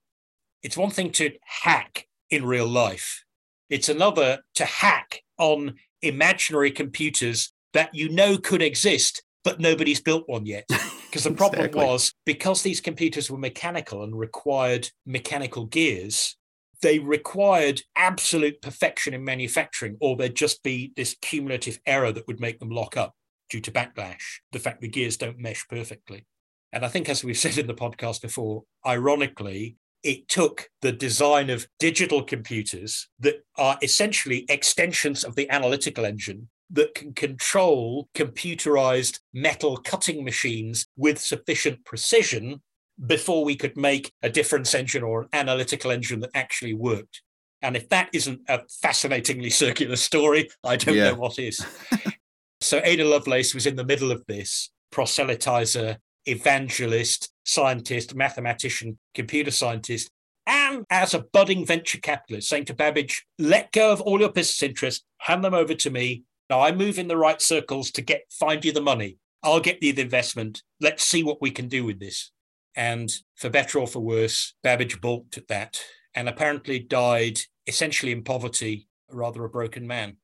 It's 0.61 0.77
one 0.77 0.89
thing 0.91 1.11
to 1.13 1.31
hack 1.43 2.07
in 2.29 2.45
real 2.45 2.67
life, 2.67 3.23
it's 3.69 3.89
another 3.89 4.39
to 4.55 4.65
hack 4.65 5.21
on 5.37 5.75
imaginary 6.01 6.71
computers 6.71 7.51
that 7.73 7.93
you 7.93 8.09
know 8.09 8.37
could 8.37 8.61
exist, 8.61 9.23
but 9.43 9.59
nobody's 9.59 10.01
built 10.01 10.23
one 10.27 10.45
yet. 10.45 10.65
Because 11.13 11.25
the 11.25 11.31
problem 11.31 11.59
Exactly. 11.65 11.85
was 11.85 12.13
because 12.25 12.63
these 12.63 12.81
computers 12.81 13.29
were 13.29 13.37
mechanical 13.37 14.01
and 14.03 14.17
required 14.17 14.89
mechanical 15.05 15.67
gears, 15.67 16.35
they 16.83 16.99
required 16.99 17.81
absolute 17.95 18.61
perfection 18.61 19.13
in 19.13 19.23
manufacturing, 19.23 19.97
or 19.99 20.15
there'd 20.15 20.35
just 20.35 20.61
be 20.61 20.91
this 20.95 21.15
cumulative 21.21 21.79
error 21.87 22.11
that 22.11 22.27
would 22.27 22.39
make 22.39 22.59
them 22.59 22.69
lock 22.69 22.95
up 22.95 23.15
due 23.49 23.61
to 23.61 23.71
backlash, 23.71 24.39
the 24.51 24.59
fact 24.59 24.81
the 24.81 24.87
gears 24.87 25.17
don't 25.17 25.39
mesh 25.39 25.65
perfectly. 25.67 26.27
And 26.71 26.85
I 26.85 26.89
think, 26.89 27.07
as 27.07 27.23
we've 27.23 27.37
said 27.37 27.57
in 27.57 27.67
the 27.67 27.73
podcast 27.73 28.21
before, 28.21 28.63
ironically, 28.85 29.77
it 30.03 30.27
took 30.27 30.69
the 30.81 30.91
design 30.91 31.49
of 31.49 31.67
digital 31.79 32.21
computers 32.21 33.07
that 33.19 33.43
are 33.57 33.77
essentially 33.81 34.45
extensions 34.49 35.23
of 35.23 35.35
the 35.35 35.49
analytical 35.49 36.05
engine 36.05 36.49
that 36.69 36.95
can 36.95 37.13
control 37.13 38.09
computerized 38.13 39.19
metal 39.33 39.77
cutting 39.77 40.25
machines 40.25 40.85
with 40.97 41.19
sufficient 41.19 41.85
precision 41.85 42.61
before 43.05 43.43
we 43.43 43.55
could 43.55 43.75
make 43.77 44.11
a 44.21 44.29
difference 44.29 44.73
engine 44.73 45.03
or 45.03 45.21
an 45.23 45.29
analytical 45.33 45.91
engine 45.91 46.19
that 46.21 46.31
actually 46.33 46.73
worked. 46.73 47.21
And 47.61 47.75
if 47.75 47.89
that 47.89 48.09
isn't 48.13 48.41
a 48.49 48.61
fascinatingly 48.81 49.49
circular 49.49 49.95
story, 49.95 50.49
I 50.63 50.75
don't 50.75 50.95
Yeah. 50.95 51.11
know 51.11 51.15
what 51.15 51.39
is. 51.39 51.65
so 52.61 52.81
Ada 52.83 53.05
Lovelace 53.05 53.53
was 53.53 53.65
in 53.65 53.75
the 53.75 53.85
middle 53.85 54.11
of 54.11 54.23
this 54.27 54.69
proselytizer, 54.91 55.97
evangelist, 56.25 57.31
scientist, 57.45 58.15
mathematician, 58.15 58.99
computer 59.15 59.51
scientist, 59.51 60.09
and 60.45 60.85
as 60.89 61.13
a 61.13 61.23
budding 61.33 61.65
venture 61.65 61.99
capitalist, 61.99 62.49
saying 62.49 62.65
to 62.65 62.73
Babbage, 62.73 63.25
let 63.39 63.71
go 63.71 63.91
of 63.91 64.01
all 64.01 64.19
your 64.19 64.31
business 64.31 64.61
interests, 64.61 65.05
hand 65.19 65.43
them 65.43 65.53
over 65.53 65.73
to 65.73 65.89
me. 65.89 66.23
Now 66.49 66.59
I 66.61 66.71
move 66.73 66.99
in 66.99 67.07
the 67.07 67.17
right 67.17 67.41
circles 67.41 67.91
to 67.91 68.01
get 68.01 68.23
find 68.29 68.63
you 68.63 68.71
the 68.73 68.81
money. 68.81 69.17
I'll 69.41 69.59
get 69.61 69.81
you 69.81 69.93
the 69.93 70.01
investment. 70.01 70.61
Let's 70.79 71.03
see 71.03 71.23
what 71.23 71.41
we 71.41 71.51
can 71.51 71.67
do 71.67 71.85
with 71.85 71.99
this. 71.99 72.31
And 72.75 73.11
for 73.35 73.49
better 73.49 73.79
or 73.79 73.87
for 73.87 73.99
worse, 73.99 74.53
Babbage 74.63 74.99
balked 75.01 75.37
at 75.37 75.47
that 75.47 75.79
and 76.15 76.27
apparently 76.27 76.79
died 76.79 77.39
essentially 77.67 78.11
in 78.11 78.23
poverty, 78.23 78.87
rather 79.09 79.43
a 79.43 79.49
broken 79.49 79.87
man. 79.87 80.17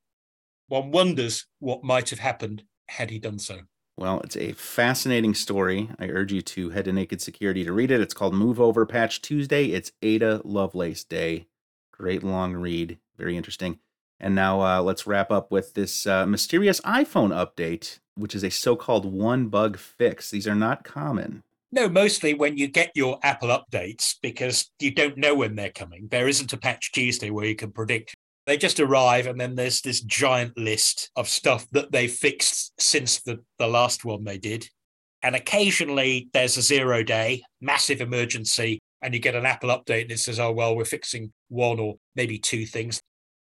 One 0.68 0.92
wonders 0.92 1.48
what 1.60 1.84
might 1.84 2.10
have 2.10 2.20
happened 2.20 2.64
had 2.88 3.10
he 3.10 3.20
done 3.20 3.40
so. 3.40 3.62
Well, 3.98 4.22
it's 4.22 4.38
a 4.38 4.54
fascinating 4.54 5.34
story. 5.34 5.90
I 6.00 6.06
urge 6.06 6.32
you 6.32 6.42
to 6.42 6.70
head 6.70 6.86
to 6.86 6.94
Naked 6.94 7.22
Security 7.22 7.66
to 7.66 7.74
read 7.74 7.92
it. 7.92 8.00
It's 8.00 8.14
called 8.14 8.34
Move 8.34 8.60
Over 8.60 8.86
Patch 8.86 9.22
Tuesday. 9.22 9.66
It's 9.66 9.92
Ada 10.02 10.42
Lovelace 10.46 11.04
Day. 11.04 11.48
Great 11.92 12.24
long 12.24 12.54
read. 12.54 12.98
Very 13.18 13.36
interesting. 13.36 13.80
And 14.18 14.36
now 14.36 14.62
uh, 14.62 14.82
let's 14.82 15.06
wrap 15.06 15.32
up 15.32 15.52
with 15.52 15.74
this 15.74 16.08
uh, 16.08 16.26
mysterious 16.26 16.80
iPhone 16.82 17.32
update, 17.32 18.00
which 18.16 18.36
is 18.36 18.44
a 18.44 18.50
so 18.50 18.76
called 18.76 19.06
one 19.06 19.48
bug 19.48 19.78
fix. 19.78 20.32
These 20.32 20.48
are 20.48 20.56
not 20.56 20.84
common. 20.84 21.44
No, 21.72 21.88
mostly 21.88 22.34
when 22.34 22.58
you 22.58 22.68
get 22.68 22.92
your 22.96 23.20
Apple 23.22 23.50
updates 23.50 24.16
because 24.24 24.72
you 24.80 24.92
don't 24.92 25.18
know 25.18 25.36
when 25.36 25.56
they're 25.56 25.70
coming. 25.70 26.08
There 26.10 26.28
isn't 26.28 26.54
a 26.54 26.58
patch 26.58 26.92
Tuesday 26.92 27.30
where 27.30 27.46
you 27.46 27.56
can 27.56 27.72
predict. 27.72 28.16
They 28.48 28.58
just 28.58 28.80
arrive, 28.80 29.28
and 29.28 29.40
then 29.40 29.54
there's 29.54 29.82
this 29.82 30.02
giant 30.02 30.58
list 30.58 31.12
of 31.16 31.28
stuff 31.28 31.68
that 31.72 31.92
they 31.92 32.08
fixed 32.08 32.74
since 32.82 33.22
the, 33.22 33.40
the 33.60 33.68
last 33.68 34.04
one 34.04 34.24
they 34.24 34.40
did. 34.40 34.68
And 35.22 35.36
occasionally 35.36 36.30
there's 36.34 36.58
a 36.58 36.64
zero 36.64 37.04
day, 37.04 37.44
massive 37.62 38.02
emergency, 38.02 38.80
and 39.04 39.14
you 39.14 39.20
get 39.20 39.36
an 39.36 39.46
Apple 39.46 39.70
update 39.70 40.04
and 40.04 40.12
it 40.12 40.20
says, 40.20 40.40
oh, 40.40 40.52
well, 40.52 40.76
we're 40.76 40.86
fixing 40.86 41.32
one 41.50 41.80
or 41.80 41.98
maybe 42.16 42.40
two 42.40 42.66
things. 42.66 43.00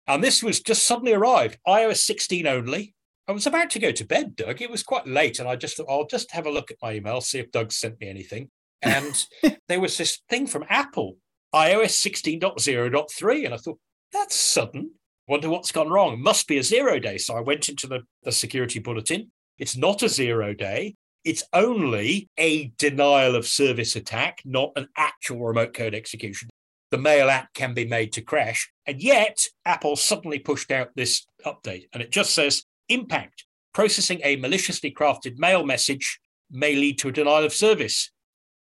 And 0.08 0.24
this 0.24 0.42
was 0.42 0.62
just 0.62 0.88
suddenly 0.88 1.14
arrived, 1.14 1.60
iOS 1.68 1.98
16 1.98 2.48
only. 2.48 2.95
I 3.28 3.32
was 3.32 3.48
about 3.48 3.72
to 3.72 3.80
go 3.80 3.92
to 3.92 4.06
bed, 4.06 4.36
Doug. 4.36 4.62
It 4.62 4.70
was 4.70 4.84
quite 4.84 5.08
late, 5.08 5.40
and 5.40 5.50
I 5.50 5.56
just 5.56 5.78
thought 5.78 5.88
I'll 5.90 6.06
just 6.06 6.32
have 6.32 6.46
a 6.46 6.52
look 6.52 6.70
at 6.70 6.78
my 6.82 6.94
email, 6.94 7.22
see 7.22 7.40
if 7.40 7.52
Doug 7.52 7.72
sent 7.72 8.00
me 8.00 8.08
anything. 8.08 8.50
And 8.82 9.26
there 9.68 9.80
was 9.80 9.98
this 9.98 10.22
thing 10.30 10.46
from 10.46 10.66
Apple, 10.70 11.18
iOS 11.54 12.06
16.0.3, 12.06 13.46
and 13.46 13.54
I 13.54 13.58
thought 13.58 13.80
that's 14.12 14.36
sudden. 14.36 14.92
Wonder 15.28 15.50
what's 15.50 15.72
gone 15.72 15.90
wrong. 15.90 16.22
Must 16.22 16.48
be 16.48 16.60
a 16.60 16.64
zero 16.64 17.00
day. 17.00 17.18
So 17.18 17.36
I 17.36 17.42
went 17.42 17.68
into 17.68 17.88
the, 17.88 18.02
the 18.24 18.32
security 18.32 18.78
bulletin. 18.78 19.32
It's 19.58 19.76
not 19.76 20.04
a 20.04 20.10
zero 20.10 20.54
day. 20.54 20.96
It's 21.24 21.44
only 21.52 22.30
a 22.38 22.72
denial 22.78 23.36
of 23.36 23.48
service 23.48 23.96
attack, 23.96 24.44
not 24.46 24.72
an 24.76 24.88
actual 24.96 25.44
remote 25.44 25.74
code 25.74 25.96
execution. 25.96 26.50
The 26.92 27.00
mail 27.00 27.32
app 27.32 27.52
can 27.56 27.74
be 27.74 27.86
made 27.86 28.14
to 28.14 28.22
crash. 28.22 28.72
And 28.86 29.02
yet, 29.02 29.48
Apple 29.66 29.96
suddenly 29.96 30.38
pushed 30.38 30.70
out 30.70 30.90
this 30.96 31.26
update, 31.44 31.88
and 31.92 32.04
it 32.04 32.12
just 32.12 32.36
says 32.36 32.64
impact 32.90 33.46
processing 33.74 34.22
a 34.24 34.38
maliciously 34.38 34.92
crafted 34.92 35.38
mail 35.38 35.66
message 35.66 36.20
may 36.50 36.76
lead 36.76 36.98
to 37.00 37.10
a 37.10 37.12
denial 37.12 37.44
of 37.44 37.54
service. 37.54 38.12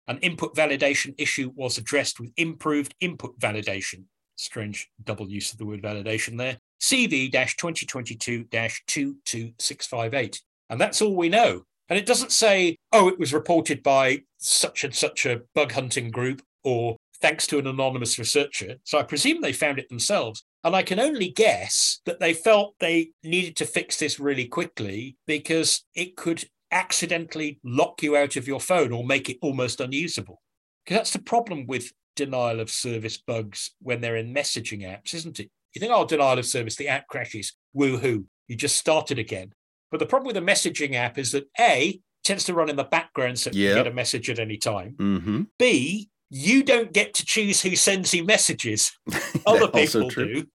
An 0.07 0.17
input 0.19 0.53
validation 0.55 1.15
issue 1.17 1.51
was 1.55 1.77
addressed 1.77 2.19
with 2.19 2.31
improved 2.37 2.93
input 2.99 3.39
validation. 3.39 4.03
Strange 4.35 4.89
double 5.03 5.29
use 5.29 5.51
of 5.51 5.57
the 5.57 5.65
word 5.65 5.81
validation 5.81 6.37
there. 6.37 6.57
CV 6.81 7.31
2022 7.31 8.43
22658. 8.43 10.41
And 10.69 10.81
that's 10.81 11.01
all 11.01 11.15
we 11.15 11.29
know. 11.29 11.63
And 11.89 11.97
it 11.97 12.05
doesn't 12.05 12.31
say, 12.31 12.77
oh, 12.91 13.07
it 13.07 13.19
was 13.19 13.33
reported 13.33 13.83
by 13.83 14.23
such 14.37 14.83
and 14.83 14.93
such 14.93 15.25
a 15.25 15.41
bug 15.53 15.71
hunting 15.71 16.09
group 16.09 16.41
or 16.63 16.97
thanks 17.21 17.47
to 17.47 17.59
an 17.59 17.67
anonymous 17.67 18.19
researcher. 18.19 18.75
So 18.83 18.97
I 18.99 19.03
presume 19.03 19.41
they 19.41 19.53
found 19.53 19.79
it 19.79 19.87
themselves. 19.89 20.43
And 20.65 20.75
I 20.75 20.81
can 20.81 20.99
only 20.99 21.29
guess 21.29 22.01
that 22.07 22.19
they 22.19 22.33
felt 22.33 22.73
they 22.79 23.11
needed 23.23 23.55
to 23.57 23.65
fix 23.65 23.99
this 23.99 24.19
really 24.19 24.47
quickly 24.47 25.15
because 25.27 25.85
it 25.93 26.17
could 26.17 26.43
accidentally 26.71 27.59
lock 27.63 28.01
you 28.01 28.17
out 28.17 28.35
of 28.35 28.47
your 28.47 28.59
phone 28.59 28.91
or 28.91 29.05
make 29.05 29.29
it 29.29 29.37
almost 29.43 29.79
unusable. 29.79 30.41
Because 30.83 30.97
that's 30.97 31.13
the 31.13 31.21
problem 31.21 31.67
with 31.67 31.93
denial 32.15 32.59
of 32.59 32.71
service 32.71 33.17
bugs 33.17 33.75
when 33.79 34.01
they're 34.01 34.15
in 34.15 34.33
messaging 34.33 34.81
apps, 34.81 35.13
isn't 35.13 35.39
it? 35.39 35.51
You 35.75 35.79
think, 35.79 35.91
oh, 35.93 36.03
denial 36.03 36.39
of 36.39 36.47
service, 36.47 36.75
the 36.77 36.87
app 36.87 37.07
crashes, 37.09 37.53
woohoo, 37.77 38.25
you 38.47 38.55
just 38.55 38.77
started 38.77 39.19
again. 39.19 39.53
But 39.91 39.99
the 39.99 40.07
problem 40.07 40.27
with 40.27 40.37
a 40.37 40.45
messaging 40.45 40.95
app 40.95 41.19
is 41.19 41.31
that 41.33 41.45
A, 41.59 42.01
tends 42.23 42.43
to 42.45 42.55
run 42.55 42.71
in 42.71 42.75
the 42.75 42.83
background 42.83 43.37
so 43.37 43.51
you 43.51 43.71
get 43.75 43.85
a 43.85 43.93
message 43.93 44.31
at 44.31 44.39
any 44.39 44.57
time. 44.57 44.95
Mm-hmm. 44.97 45.41
B, 45.59 46.09
you 46.31 46.63
don't 46.63 46.91
get 46.91 47.13
to 47.13 47.25
choose 47.25 47.61
who 47.61 47.75
sends 47.75 48.13
you 48.13 48.23
messages. 48.23 48.91
Other 49.45 49.67
people 49.67 50.09
do. 50.09 50.47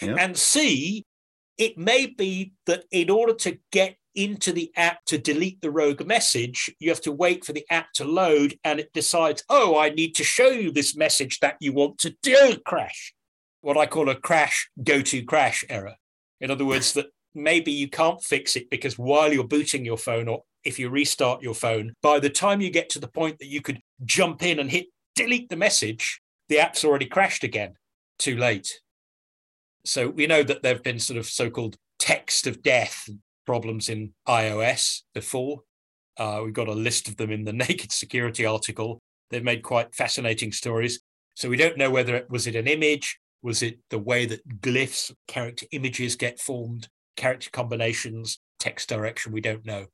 Yep. 0.00 0.16
And 0.18 0.36
C, 0.36 1.04
it 1.58 1.78
may 1.78 2.06
be 2.06 2.52
that 2.66 2.84
in 2.90 3.10
order 3.10 3.34
to 3.34 3.58
get 3.72 3.96
into 4.14 4.50
the 4.52 4.72
app 4.76 5.04
to 5.04 5.18
delete 5.18 5.60
the 5.60 5.70
rogue 5.70 6.04
message, 6.06 6.70
you 6.80 6.88
have 6.88 7.02
to 7.02 7.12
wait 7.12 7.44
for 7.44 7.52
the 7.52 7.66
app 7.70 7.92
to 7.94 8.04
load 8.04 8.58
and 8.64 8.80
it 8.80 8.92
decides, 8.92 9.44
oh, 9.48 9.78
I 9.78 9.90
need 9.90 10.14
to 10.16 10.24
show 10.24 10.48
you 10.48 10.72
this 10.72 10.96
message 10.96 11.40
that 11.40 11.56
you 11.60 11.72
want 11.72 11.98
to 11.98 12.16
do 12.22 12.56
crash. 12.64 13.14
What 13.60 13.76
I 13.76 13.86
call 13.86 14.08
a 14.08 14.14
crash 14.14 14.70
go 14.82 15.02
to 15.02 15.24
crash 15.24 15.64
error. 15.68 15.96
In 16.40 16.50
other 16.50 16.64
words, 16.64 16.92
that 16.94 17.06
maybe 17.34 17.72
you 17.72 17.88
can't 17.88 18.22
fix 18.22 18.56
it 18.56 18.70
because 18.70 18.98
while 18.98 19.32
you're 19.32 19.44
booting 19.44 19.84
your 19.84 19.98
phone 19.98 20.28
or 20.28 20.42
if 20.64 20.78
you 20.78 20.88
restart 20.88 21.42
your 21.42 21.54
phone, 21.54 21.92
by 22.02 22.18
the 22.18 22.30
time 22.30 22.60
you 22.60 22.70
get 22.70 22.88
to 22.90 22.98
the 22.98 23.08
point 23.08 23.38
that 23.38 23.48
you 23.48 23.60
could 23.60 23.80
jump 24.04 24.42
in 24.42 24.58
and 24.58 24.70
hit 24.70 24.86
delete 25.14 25.48
the 25.48 25.56
message, 25.56 26.20
the 26.48 26.58
app's 26.58 26.84
already 26.84 27.06
crashed 27.06 27.44
again. 27.44 27.74
Too 28.18 28.36
late. 28.36 28.80
So 29.86 30.08
we 30.08 30.26
know 30.26 30.42
that 30.42 30.62
there 30.62 30.74
have 30.74 30.82
been 30.82 30.98
sort 30.98 31.18
of 31.18 31.26
so 31.26 31.48
called 31.48 31.76
text 31.98 32.46
of 32.46 32.62
death 32.62 33.08
problems 33.46 33.88
in 33.88 34.12
iOS 34.28 35.02
before. 35.14 35.60
Uh, 36.18 36.40
we've 36.44 36.52
got 36.52 36.68
a 36.68 36.72
list 36.72 37.08
of 37.08 37.16
them 37.16 37.30
in 37.30 37.44
the 37.44 37.52
Naked 37.64 37.92
Security 37.92 38.44
article. 38.44 39.00
They've 39.30 39.44
made 39.44 39.62
quite 39.62 39.94
fascinating 39.94 40.52
stories. 40.52 41.00
So 41.34 41.48
we 41.48 41.56
don't 41.56 41.78
know 41.78 41.90
whether 41.90 42.16
it 42.16 42.28
was 42.28 42.46
it 42.46 42.56
an 42.56 42.66
image, 42.66 43.18
was 43.42 43.62
it 43.62 43.78
the 43.90 43.98
way 43.98 44.26
that 44.26 44.60
glyphs, 44.60 45.14
character 45.28 45.66
images 45.70 46.16
get 46.16 46.40
formed, 46.40 46.88
character 47.16 47.50
combinations, 47.50 48.40
text 48.58 48.88
direction? 48.88 49.32
We 49.32 49.40
don't 49.40 49.64
know. 49.64 49.86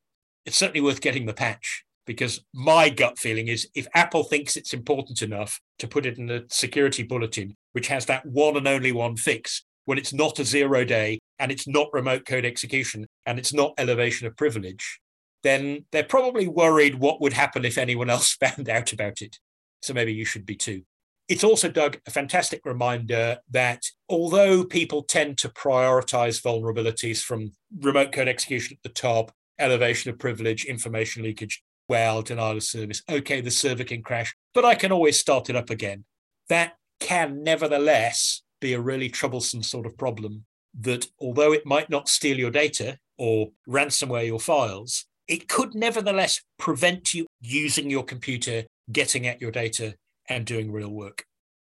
It's 0.46 0.56
certainly 0.56 0.80
worth 0.80 1.00
getting 1.00 1.26
the 1.26 1.34
patch 1.34 1.84
because 2.06 2.44
my 2.54 2.88
gut 2.88 3.18
feeling 3.18 3.48
is 3.48 3.68
if 3.74 3.86
Apple 3.94 4.24
thinks 4.24 4.56
it's 4.56 4.72
important 4.72 5.20
enough 5.22 5.60
to 5.78 5.86
put 5.86 6.06
it 6.06 6.18
in 6.18 6.30
a 6.30 6.44
security 6.48 7.02
bulletin, 7.02 7.56
which 7.72 7.88
has 7.88 8.06
that 8.06 8.24
one 8.24 8.56
and 8.56 8.66
only 8.66 8.92
one 8.92 9.16
fix, 9.16 9.64
when 9.84 9.98
it's 9.98 10.12
not 10.12 10.38
a 10.38 10.44
zero 10.44 10.84
day 10.84 11.18
and 11.38 11.50
it's 11.50 11.66
not 11.66 11.92
remote 11.92 12.24
code 12.24 12.44
execution 12.44 13.06
and 13.26 13.38
it's 13.38 13.52
not 13.52 13.74
elevation 13.78 14.26
of 14.26 14.36
privilege, 14.36 15.00
then 15.42 15.84
they're 15.92 16.04
probably 16.04 16.46
worried 16.46 16.96
what 16.96 17.20
would 17.20 17.32
happen 17.32 17.64
if 17.64 17.78
anyone 17.78 18.10
else 18.10 18.32
found 18.40 18.68
out 18.68 18.92
about 18.92 19.22
it. 19.22 19.38
So 19.82 19.92
maybe 19.92 20.12
you 20.12 20.24
should 20.24 20.46
be 20.46 20.54
too. 20.54 20.82
It's 21.28 21.44
also, 21.44 21.70
Doug, 21.70 21.98
a 22.06 22.10
fantastic 22.10 22.60
reminder 22.64 23.38
that 23.50 23.84
although 24.08 24.64
people 24.64 25.02
tend 25.02 25.38
to 25.38 25.48
prioritize 25.48 26.42
vulnerabilities 26.42 27.22
from 27.22 27.52
remote 27.80 28.12
code 28.12 28.28
execution 28.28 28.76
at 28.76 28.82
the 28.82 28.94
top, 28.94 29.32
elevation 29.58 30.10
of 30.10 30.18
privilege, 30.18 30.64
information 30.64 31.22
leakage, 31.22 31.62
well, 31.88 32.22
denial 32.22 32.56
of 32.56 32.62
service, 32.62 33.02
okay, 33.08 33.40
the 33.40 33.50
server 33.50 33.84
can 33.84 34.02
crash, 34.02 34.34
but 34.52 34.64
I 34.64 34.74
can 34.74 34.92
always 34.92 35.18
start 35.18 35.48
it 35.48 35.56
up 35.56 35.70
again. 35.70 36.04
That 36.48 36.74
can 37.00 37.42
nevertheless 37.42 38.42
be 38.62 38.72
a 38.72 38.80
really 38.80 39.10
troublesome 39.10 39.62
sort 39.62 39.84
of 39.84 39.98
problem 39.98 40.46
that 40.80 41.06
although 41.20 41.52
it 41.52 41.66
might 41.66 41.90
not 41.90 42.08
steal 42.08 42.38
your 42.38 42.50
data 42.50 42.98
or 43.18 43.50
ransomware 43.68 44.26
your 44.26 44.40
files, 44.40 45.04
it 45.28 45.48
could 45.48 45.74
nevertheless 45.74 46.40
prevent 46.58 47.12
you 47.12 47.26
using 47.40 47.90
your 47.90 48.04
computer, 48.04 48.64
getting 48.90 49.26
at 49.26 49.40
your 49.40 49.50
data, 49.50 49.94
and 50.28 50.46
doing 50.46 50.72
real 50.72 50.90
work. 50.90 51.26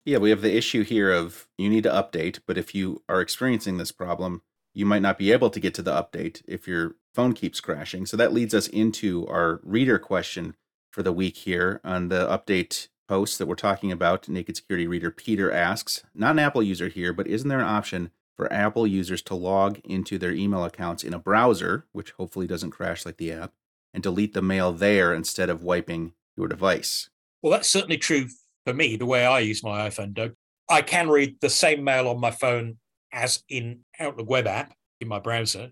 Yeah, 0.05 0.17
we 0.17 0.29
have 0.31 0.41
the 0.41 0.55
issue 0.55 0.83
here 0.83 1.11
of 1.11 1.47
you 1.57 1.69
need 1.69 1.83
to 1.83 1.91
update, 1.91 2.39
but 2.47 2.57
if 2.57 2.73
you 2.73 3.03
are 3.07 3.21
experiencing 3.21 3.77
this 3.77 3.91
problem, 3.91 4.41
you 4.73 4.85
might 4.85 5.01
not 5.01 5.17
be 5.17 5.31
able 5.31 5.49
to 5.49 5.59
get 5.59 5.73
to 5.75 5.81
the 5.81 5.91
update 5.91 6.41
if 6.47 6.67
your 6.67 6.95
phone 7.13 7.33
keeps 7.33 7.59
crashing. 7.59 8.05
So 8.05 8.15
that 8.17 8.33
leads 8.33 8.53
us 8.53 8.67
into 8.67 9.27
our 9.27 9.59
reader 9.63 9.99
question 9.99 10.55
for 10.91 11.03
the 11.03 11.11
week 11.11 11.37
here 11.37 11.81
on 11.83 12.07
the 12.07 12.25
update 12.27 12.87
post 13.07 13.37
that 13.37 13.47
we're 13.47 13.55
talking 13.55 13.91
about. 13.91 14.27
Naked 14.27 14.57
Security 14.57 14.87
Reader 14.87 15.11
Peter 15.11 15.51
asks, 15.51 16.03
not 16.13 16.31
an 16.31 16.39
Apple 16.39 16.63
user 16.63 16.87
here, 16.87 17.13
but 17.13 17.27
isn't 17.27 17.47
there 17.47 17.59
an 17.59 17.65
option 17.65 18.11
for 18.35 18.51
Apple 18.53 18.85
users 18.85 19.21
to 19.23 19.35
log 19.35 19.79
into 19.83 20.17
their 20.17 20.31
email 20.31 20.63
accounts 20.63 21.03
in 21.03 21.13
a 21.13 21.19
browser, 21.19 21.85
which 21.91 22.11
hopefully 22.11 22.47
doesn't 22.47 22.71
crash 22.71 23.05
like 23.05 23.17
the 23.17 23.31
app, 23.31 23.53
and 23.93 24.03
delete 24.03 24.33
the 24.33 24.41
mail 24.41 24.71
there 24.71 25.13
instead 25.13 25.49
of 25.49 25.63
wiping 25.63 26.13
your 26.35 26.47
device. 26.47 27.09
Well, 27.41 27.51
that's 27.51 27.69
certainly 27.69 27.97
true 27.97 28.27
for 28.65 28.73
me, 28.73 28.95
the 28.95 29.05
way 29.05 29.25
I 29.25 29.39
use 29.39 29.63
my 29.63 29.89
iPhone, 29.89 30.13
Doug. 30.13 30.33
I 30.69 30.81
can 30.81 31.09
read 31.09 31.37
the 31.41 31.49
same 31.49 31.83
mail 31.83 32.07
on 32.09 32.19
my 32.19 32.31
phone 32.31 32.77
as 33.13 33.43
in 33.49 33.79
Outlook 33.99 34.29
web 34.29 34.47
app 34.47 34.73
in 34.99 35.07
my 35.07 35.19
browser. 35.19 35.71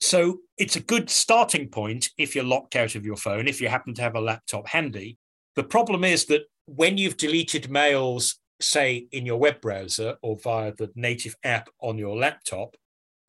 So 0.00 0.38
it's 0.56 0.76
a 0.76 0.80
good 0.80 1.10
starting 1.10 1.68
point 1.68 2.10
if 2.16 2.34
you're 2.34 2.42
locked 2.42 2.74
out 2.74 2.94
of 2.94 3.04
your 3.04 3.16
phone, 3.16 3.46
if 3.46 3.60
you 3.60 3.68
happen 3.68 3.94
to 3.94 4.02
have 4.02 4.16
a 4.16 4.20
laptop 4.20 4.66
handy. 4.66 5.18
The 5.56 5.62
problem 5.62 6.04
is 6.04 6.24
that 6.26 6.44
when 6.66 6.98
you've 6.98 7.16
deleted 7.16 7.70
mails 7.70 8.36
say 8.60 9.06
in 9.12 9.26
your 9.26 9.38
web 9.38 9.60
browser 9.60 10.16
or 10.22 10.36
via 10.36 10.72
the 10.76 10.90
native 10.94 11.34
app 11.44 11.68
on 11.80 11.98
your 11.98 12.16
laptop, 12.16 12.76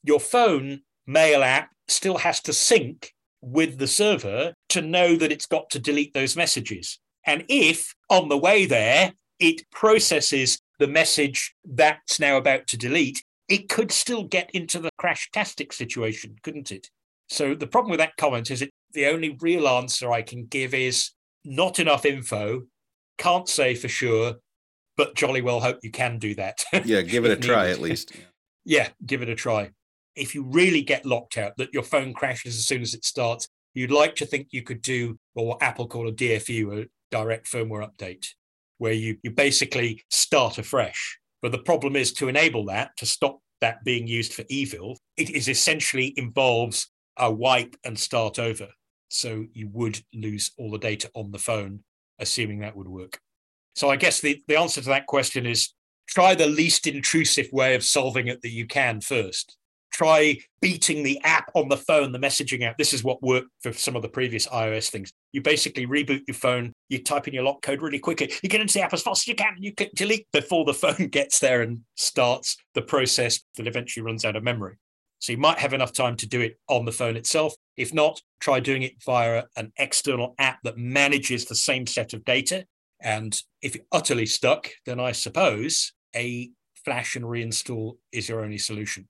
your 0.04 0.20
phone 0.20 0.82
mail 1.08 1.44
app 1.44 1.70
still 1.88 2.18
has 2.18 2.42
to 2.42 2.54
sync 2.54 3.14
with 3.42 3.78
the 3.78 3.88
server 3.88 4.54
to 4.70 4.82
know 4.82 5.16
that 5.16 5.32
it's 5.32 5.46
got 5.46 5.70
to 5.70 5.80
delete 5.80 6.14
those 6.14 6.36
messages. 6.36 7.00
And 7.26 7.44
if 7.48 7.94
on 8.10 8.30
the 8.30 8.38
way 8.38 8.66
there, 8.66 9.14
it 9.40 9.64
processes 9.72 10.60
the 10.80 10.88
message 10.88 11.56
that's 11.66 12.20
now 12.20 12.38
about 12.38 12.68
to 12.68 12.78
delete, 12.78 13.24
it 13.50 13.70
could 13.70 13.92
still 13.92 14.24
get 14.24 14.50
into 14.52 14.80
the 14.80 14.92
crash-tastic 14.98 15.74
situation, 15.74 16.36
couldn't 16.44 16.72
it? 16.72 16.90
So 17.30 17.56
the 17.56 17.68
problem 17.68 17.92
with 17.92 18.00
that 18.00 18.18
comment 18.18 18.52
is 18.52 18.60
that 18.60 18.70
the 18.94 19.08
only 19.08 19.38
real 19.40 19.68
answer 19.68 20.12
I 20.12 20.22
can 20.22 20.46
give 20.46 20.74
is 20.74 21.12
not 21.44 21.80
enough 21.80 22.06
info, 22.06 22.64
can't 23.22 23.48
say 23.48 23.76
for 23.76 23.88
sure, 23.88 24.36
but 24.98 25.16
jolly 25.16 25.42
well 25.42 25.60
hope 25.60 25.80
you 25.84 25.92
can 25.92 26.18
do 26.18 26.34
that. 26.36 26.64
Yeah, 26.86 27.02
give 27.02 27.24
it 27.26 27.32
a 27.32 27.36
try 27.36 27.70
at 27.70 27.80
least. 27.80 28.14
Yeah, 28.64 28.90
give 29.08 29.24
it 29.24 29.30
a 29.30 29.34
try. 29.34 29.72
If 30.16 30.36
you 30.36 30.44
really 30.44 30.84
get 30.84 31.04
locked 31.04 31.36
out, 31.36 31.54
that 31.58 31.74
your 31.74 31.82
phone 31.82 32.14
crashes 32.14 32.56
as 32.58 32.68
soon 32.68 32.84
as 32.84 32.94
it 32.94 33.04
starts, 33.04 33.48
you'd 33.74 33.90
like 33.90 34.16
to 34.18 34.26
think 34.28 34.50
you 34.52 34.62
could 34.62 34.84
do 34.84 35.18
what 35.34 35.64
Apple 35.64 35.88
call 35.88 36.08
a 36.08 36.12
DFU, 36.12 36.84
a 36.84 36.88
direct 37.10 37.52
firmware 37.52 37.90
update, 37.90 38.28
where 38.78 38.94
you, 38.94 39.18
you 39.24 39.32
basically 39.32 40.04
start 40.12 40.60
afresh. 40.60 41.18
But 41.42 41.54
the 41.54 41.58
problem 41.58 41.96
is 41.96 42.14
to 42.14 42.28
enable 42.28 42.66
that, 42.66 42.96
to 42.98 43.08
stop 43.08 43.40
that 43.62 43.84
being 43.84 44.06
used 44.06 44.36
for 44.36 44.46
evil, 44.48 45.00
it 45.18 45.32
is 45.32 45.48
essentially 45.48 46.14
involves 46.18 46.92
a 47.18 47.32
wipe 47.32 47.76
and 47.84 47.98
start 47.98 48.38
over. 48.38 48.68
So 49.10 49.46
you 49.54 49.70
would 49.74 50.00
lose 50.14 50.52
all 50.60 50.70
the 50.70 50.78
data 50.78 51.10
on 51.16 51.32
the 51.32 51.40
phone, 51.40 51.84
assuming 52.22 52.60
that 52.60 52.76
would 52.76 52.88
work. 52.88 53.20
So 53.76 53.90
I 53.90 53.96
guess 53.96 54.22
the, 54.22 54.42
the 54.48 54.58
answer 54.58 54.82
to 54.82 54.88
that 54.88 55.08
question 55.08 55.46
is 55.46 55.74
try 56.08 56.36
the 56.36 56.48
least 56.48 56.88
intrusive 56.88 57.48
way 57.52 57.76
of 57.76 57.84
solving 57.84 58.28
it 58.28 58.42
that 58.42 58.52
you 58.52 58.68
can 58.68 59.02
first. 59.02 59.58
Try 59.92 60.38
beating 60.62 61.04
the 61.04 61.20
app 61.24 61.52
on 61.54 61.68
the 61.68 61.78
phone, 61.78 62.14
the 62.14 62.20
messaging 62.20 62.64
app. 62.64 62.78
This 62.78 62.94
is 62.94 63.04
what 63.04 63.22
worked 63.22 63.50
for 63.62 63.74
some 63.74 63.98
of 63.98 64.02
the 64.02 64.10
previous 64.10 64.48
iOS 64.48 64.90
things. 64.90 65.12
You 65.34 65.42
basically 65.42 65.86
reboot 65.86 66.22
your 66.28 66.36
phone, 66.36 66.72
you 66.88 67.04
type 67.04 67.28
in 67.28 67.34
your 67.34 67.44
lock 67.44 67.62
code 67.62 67.82
really 67.82 68.00
quickly, 68.00 68.32
you 68.42 68.48
get 68.48 68.62
into 68.62 68.74
the 68.74 68.82
app 68.82 68.94
as 68.94 69.02
fast 69.02 69.24
as 69.24 69.28
you 69.28 69.36
can, 69.36 69.54
and 69.56 69.64
you 69.64 69.74
click 69.76 69.92
delete 69.94 70.28
before 70.32 70.64
the 70.64 70.74
phone 70.74 71.08
gets 71.08 71.40
there 71.40 71.62
and 71.62 71.82
starts 71.98 72.56
the 72.74 72.82
process 72.82 73.42
that 73.58 73.68
eventually 73.68 74.04
runs 74.04 74.24
out 74.24 74.38
of 74.38 74.44
memory. 74.44 74.76
So 75.22 75.32
you 75.32 75.38
might 75.38 75.60
have 75.60 75.74
enough 75.74 75.94
time 75.94 76.18
to 76.18 76.28
do 76.28 76.42
it 76.42 76.60
on 76.68 76.86
the 76.86 76.92
phone 76.92 77.16
itself. 77.16 77.54
If 77.78 77.94
not, 77.94 78.22
try 78.40 78.60
doing 78.60 78.84
it 78.84 79.02
via 79.06 79.44
an 79.56 79.72
external 79.78 80.36
app 80.38 80.60
that 80.64 80.78
manages 80.78 81.46
the 81.46 81.56
same 81.56 81.88
set 81.88 82.14
of 82.14 82.26
data 82.26 82.66
and 83.02 83.42
if 83.62 83.76
you're 83.76 83.86
utterly 83.92 84.26
stuck, 84.26 84.70
then 84.86 85.00
I 85.00 85.12
suppose 85.12 85.94
a 86.16 86.52
flash 86.86 87.16
and 87.16 87.26
reinstall 87.26 87.98
is 88.12 88.30
your 88.30 88.44
only 88.44 88.58
solution. 88.58 89.08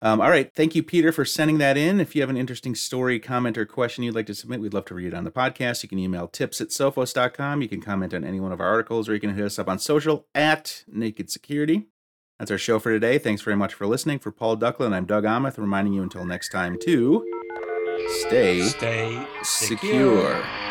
Um, 0.00 0.20
all 0.20 0.30
right. 0.30 0.52
Thank 0.54 0.76
you, 0.76 0.82
Peter, 0.84 1.10
for 1.10 1.24
sending 1.24 1.58
that 1.58 1.76
in. 1.76 2.00
If 2.00 2.14
you 2.14 2.22
have 2.22 2.30
an 2.30 2.36
interesting 2.36 2.76
story, 2.76 3.18
comment, 3.18 3.58
or 3.58 3.66
question 3.66 4.04
you'd 4.04 4.14
like 4.14 4.26
to 4.26 4.34
submit, 4.34 4.60
we'd 4.60 4.74
love 4.74 4.84
to 4.86 4.94
read 4.94 5.08
it 5.08 5.14
on 5.14 5.24
the 5.24 5.30
podcast. 5.30 5.82
You 5.82 5.88
can 5.88 5.98
email 5.98 6.28
tips 6.28 6.60
at 6.60 6.68
sophos.com. 6.68 7.62
You 7.62 7.68
can 7.68 7.80
comment 7.80 8.14
on 8.14 8.24
any 8.24 8.38
one 8.38 8.52
of 8.52 8.60
our 8.60 8.68
articles, 8.68 9.08
or 9.08 9.14
you 9.14 9.20
can 9.20 9.34
hit 9.34 9.44
us 9.44 9.58
up 9.58 9.68
on 9.68 9.80
social 9.80 10.28
at 10.36 10.84
Naked 10.86 11.30
Security. 11.30 11.88
That's 12.38 12.50
our 12.52 12.58
show 12.58 12.78
for 12.78 12.92
today. 12.92 13.18
Thanks 13.18 13.42
very 13.42 13.56
much 13.56 13.74
for 13.74 13.86
listening. 13.86 14.20
For 14.20 14.30
Paul 14.30 14.56
Ducklin, 14.56 14.92
I'm 14.92 15.06
Doug 15.06 15.24
Aamoth, 15.24 15.58
reminding 15.58 15.92
you 15.92 16.02
until 16.02 16.24
next 16.24 16.50
time 16.50 16.78
to 16.82 17.26
Stay 18.28 18.62
Stay 18.62 19.26
secure. 19.42 20.22
secure. 20.22 20.67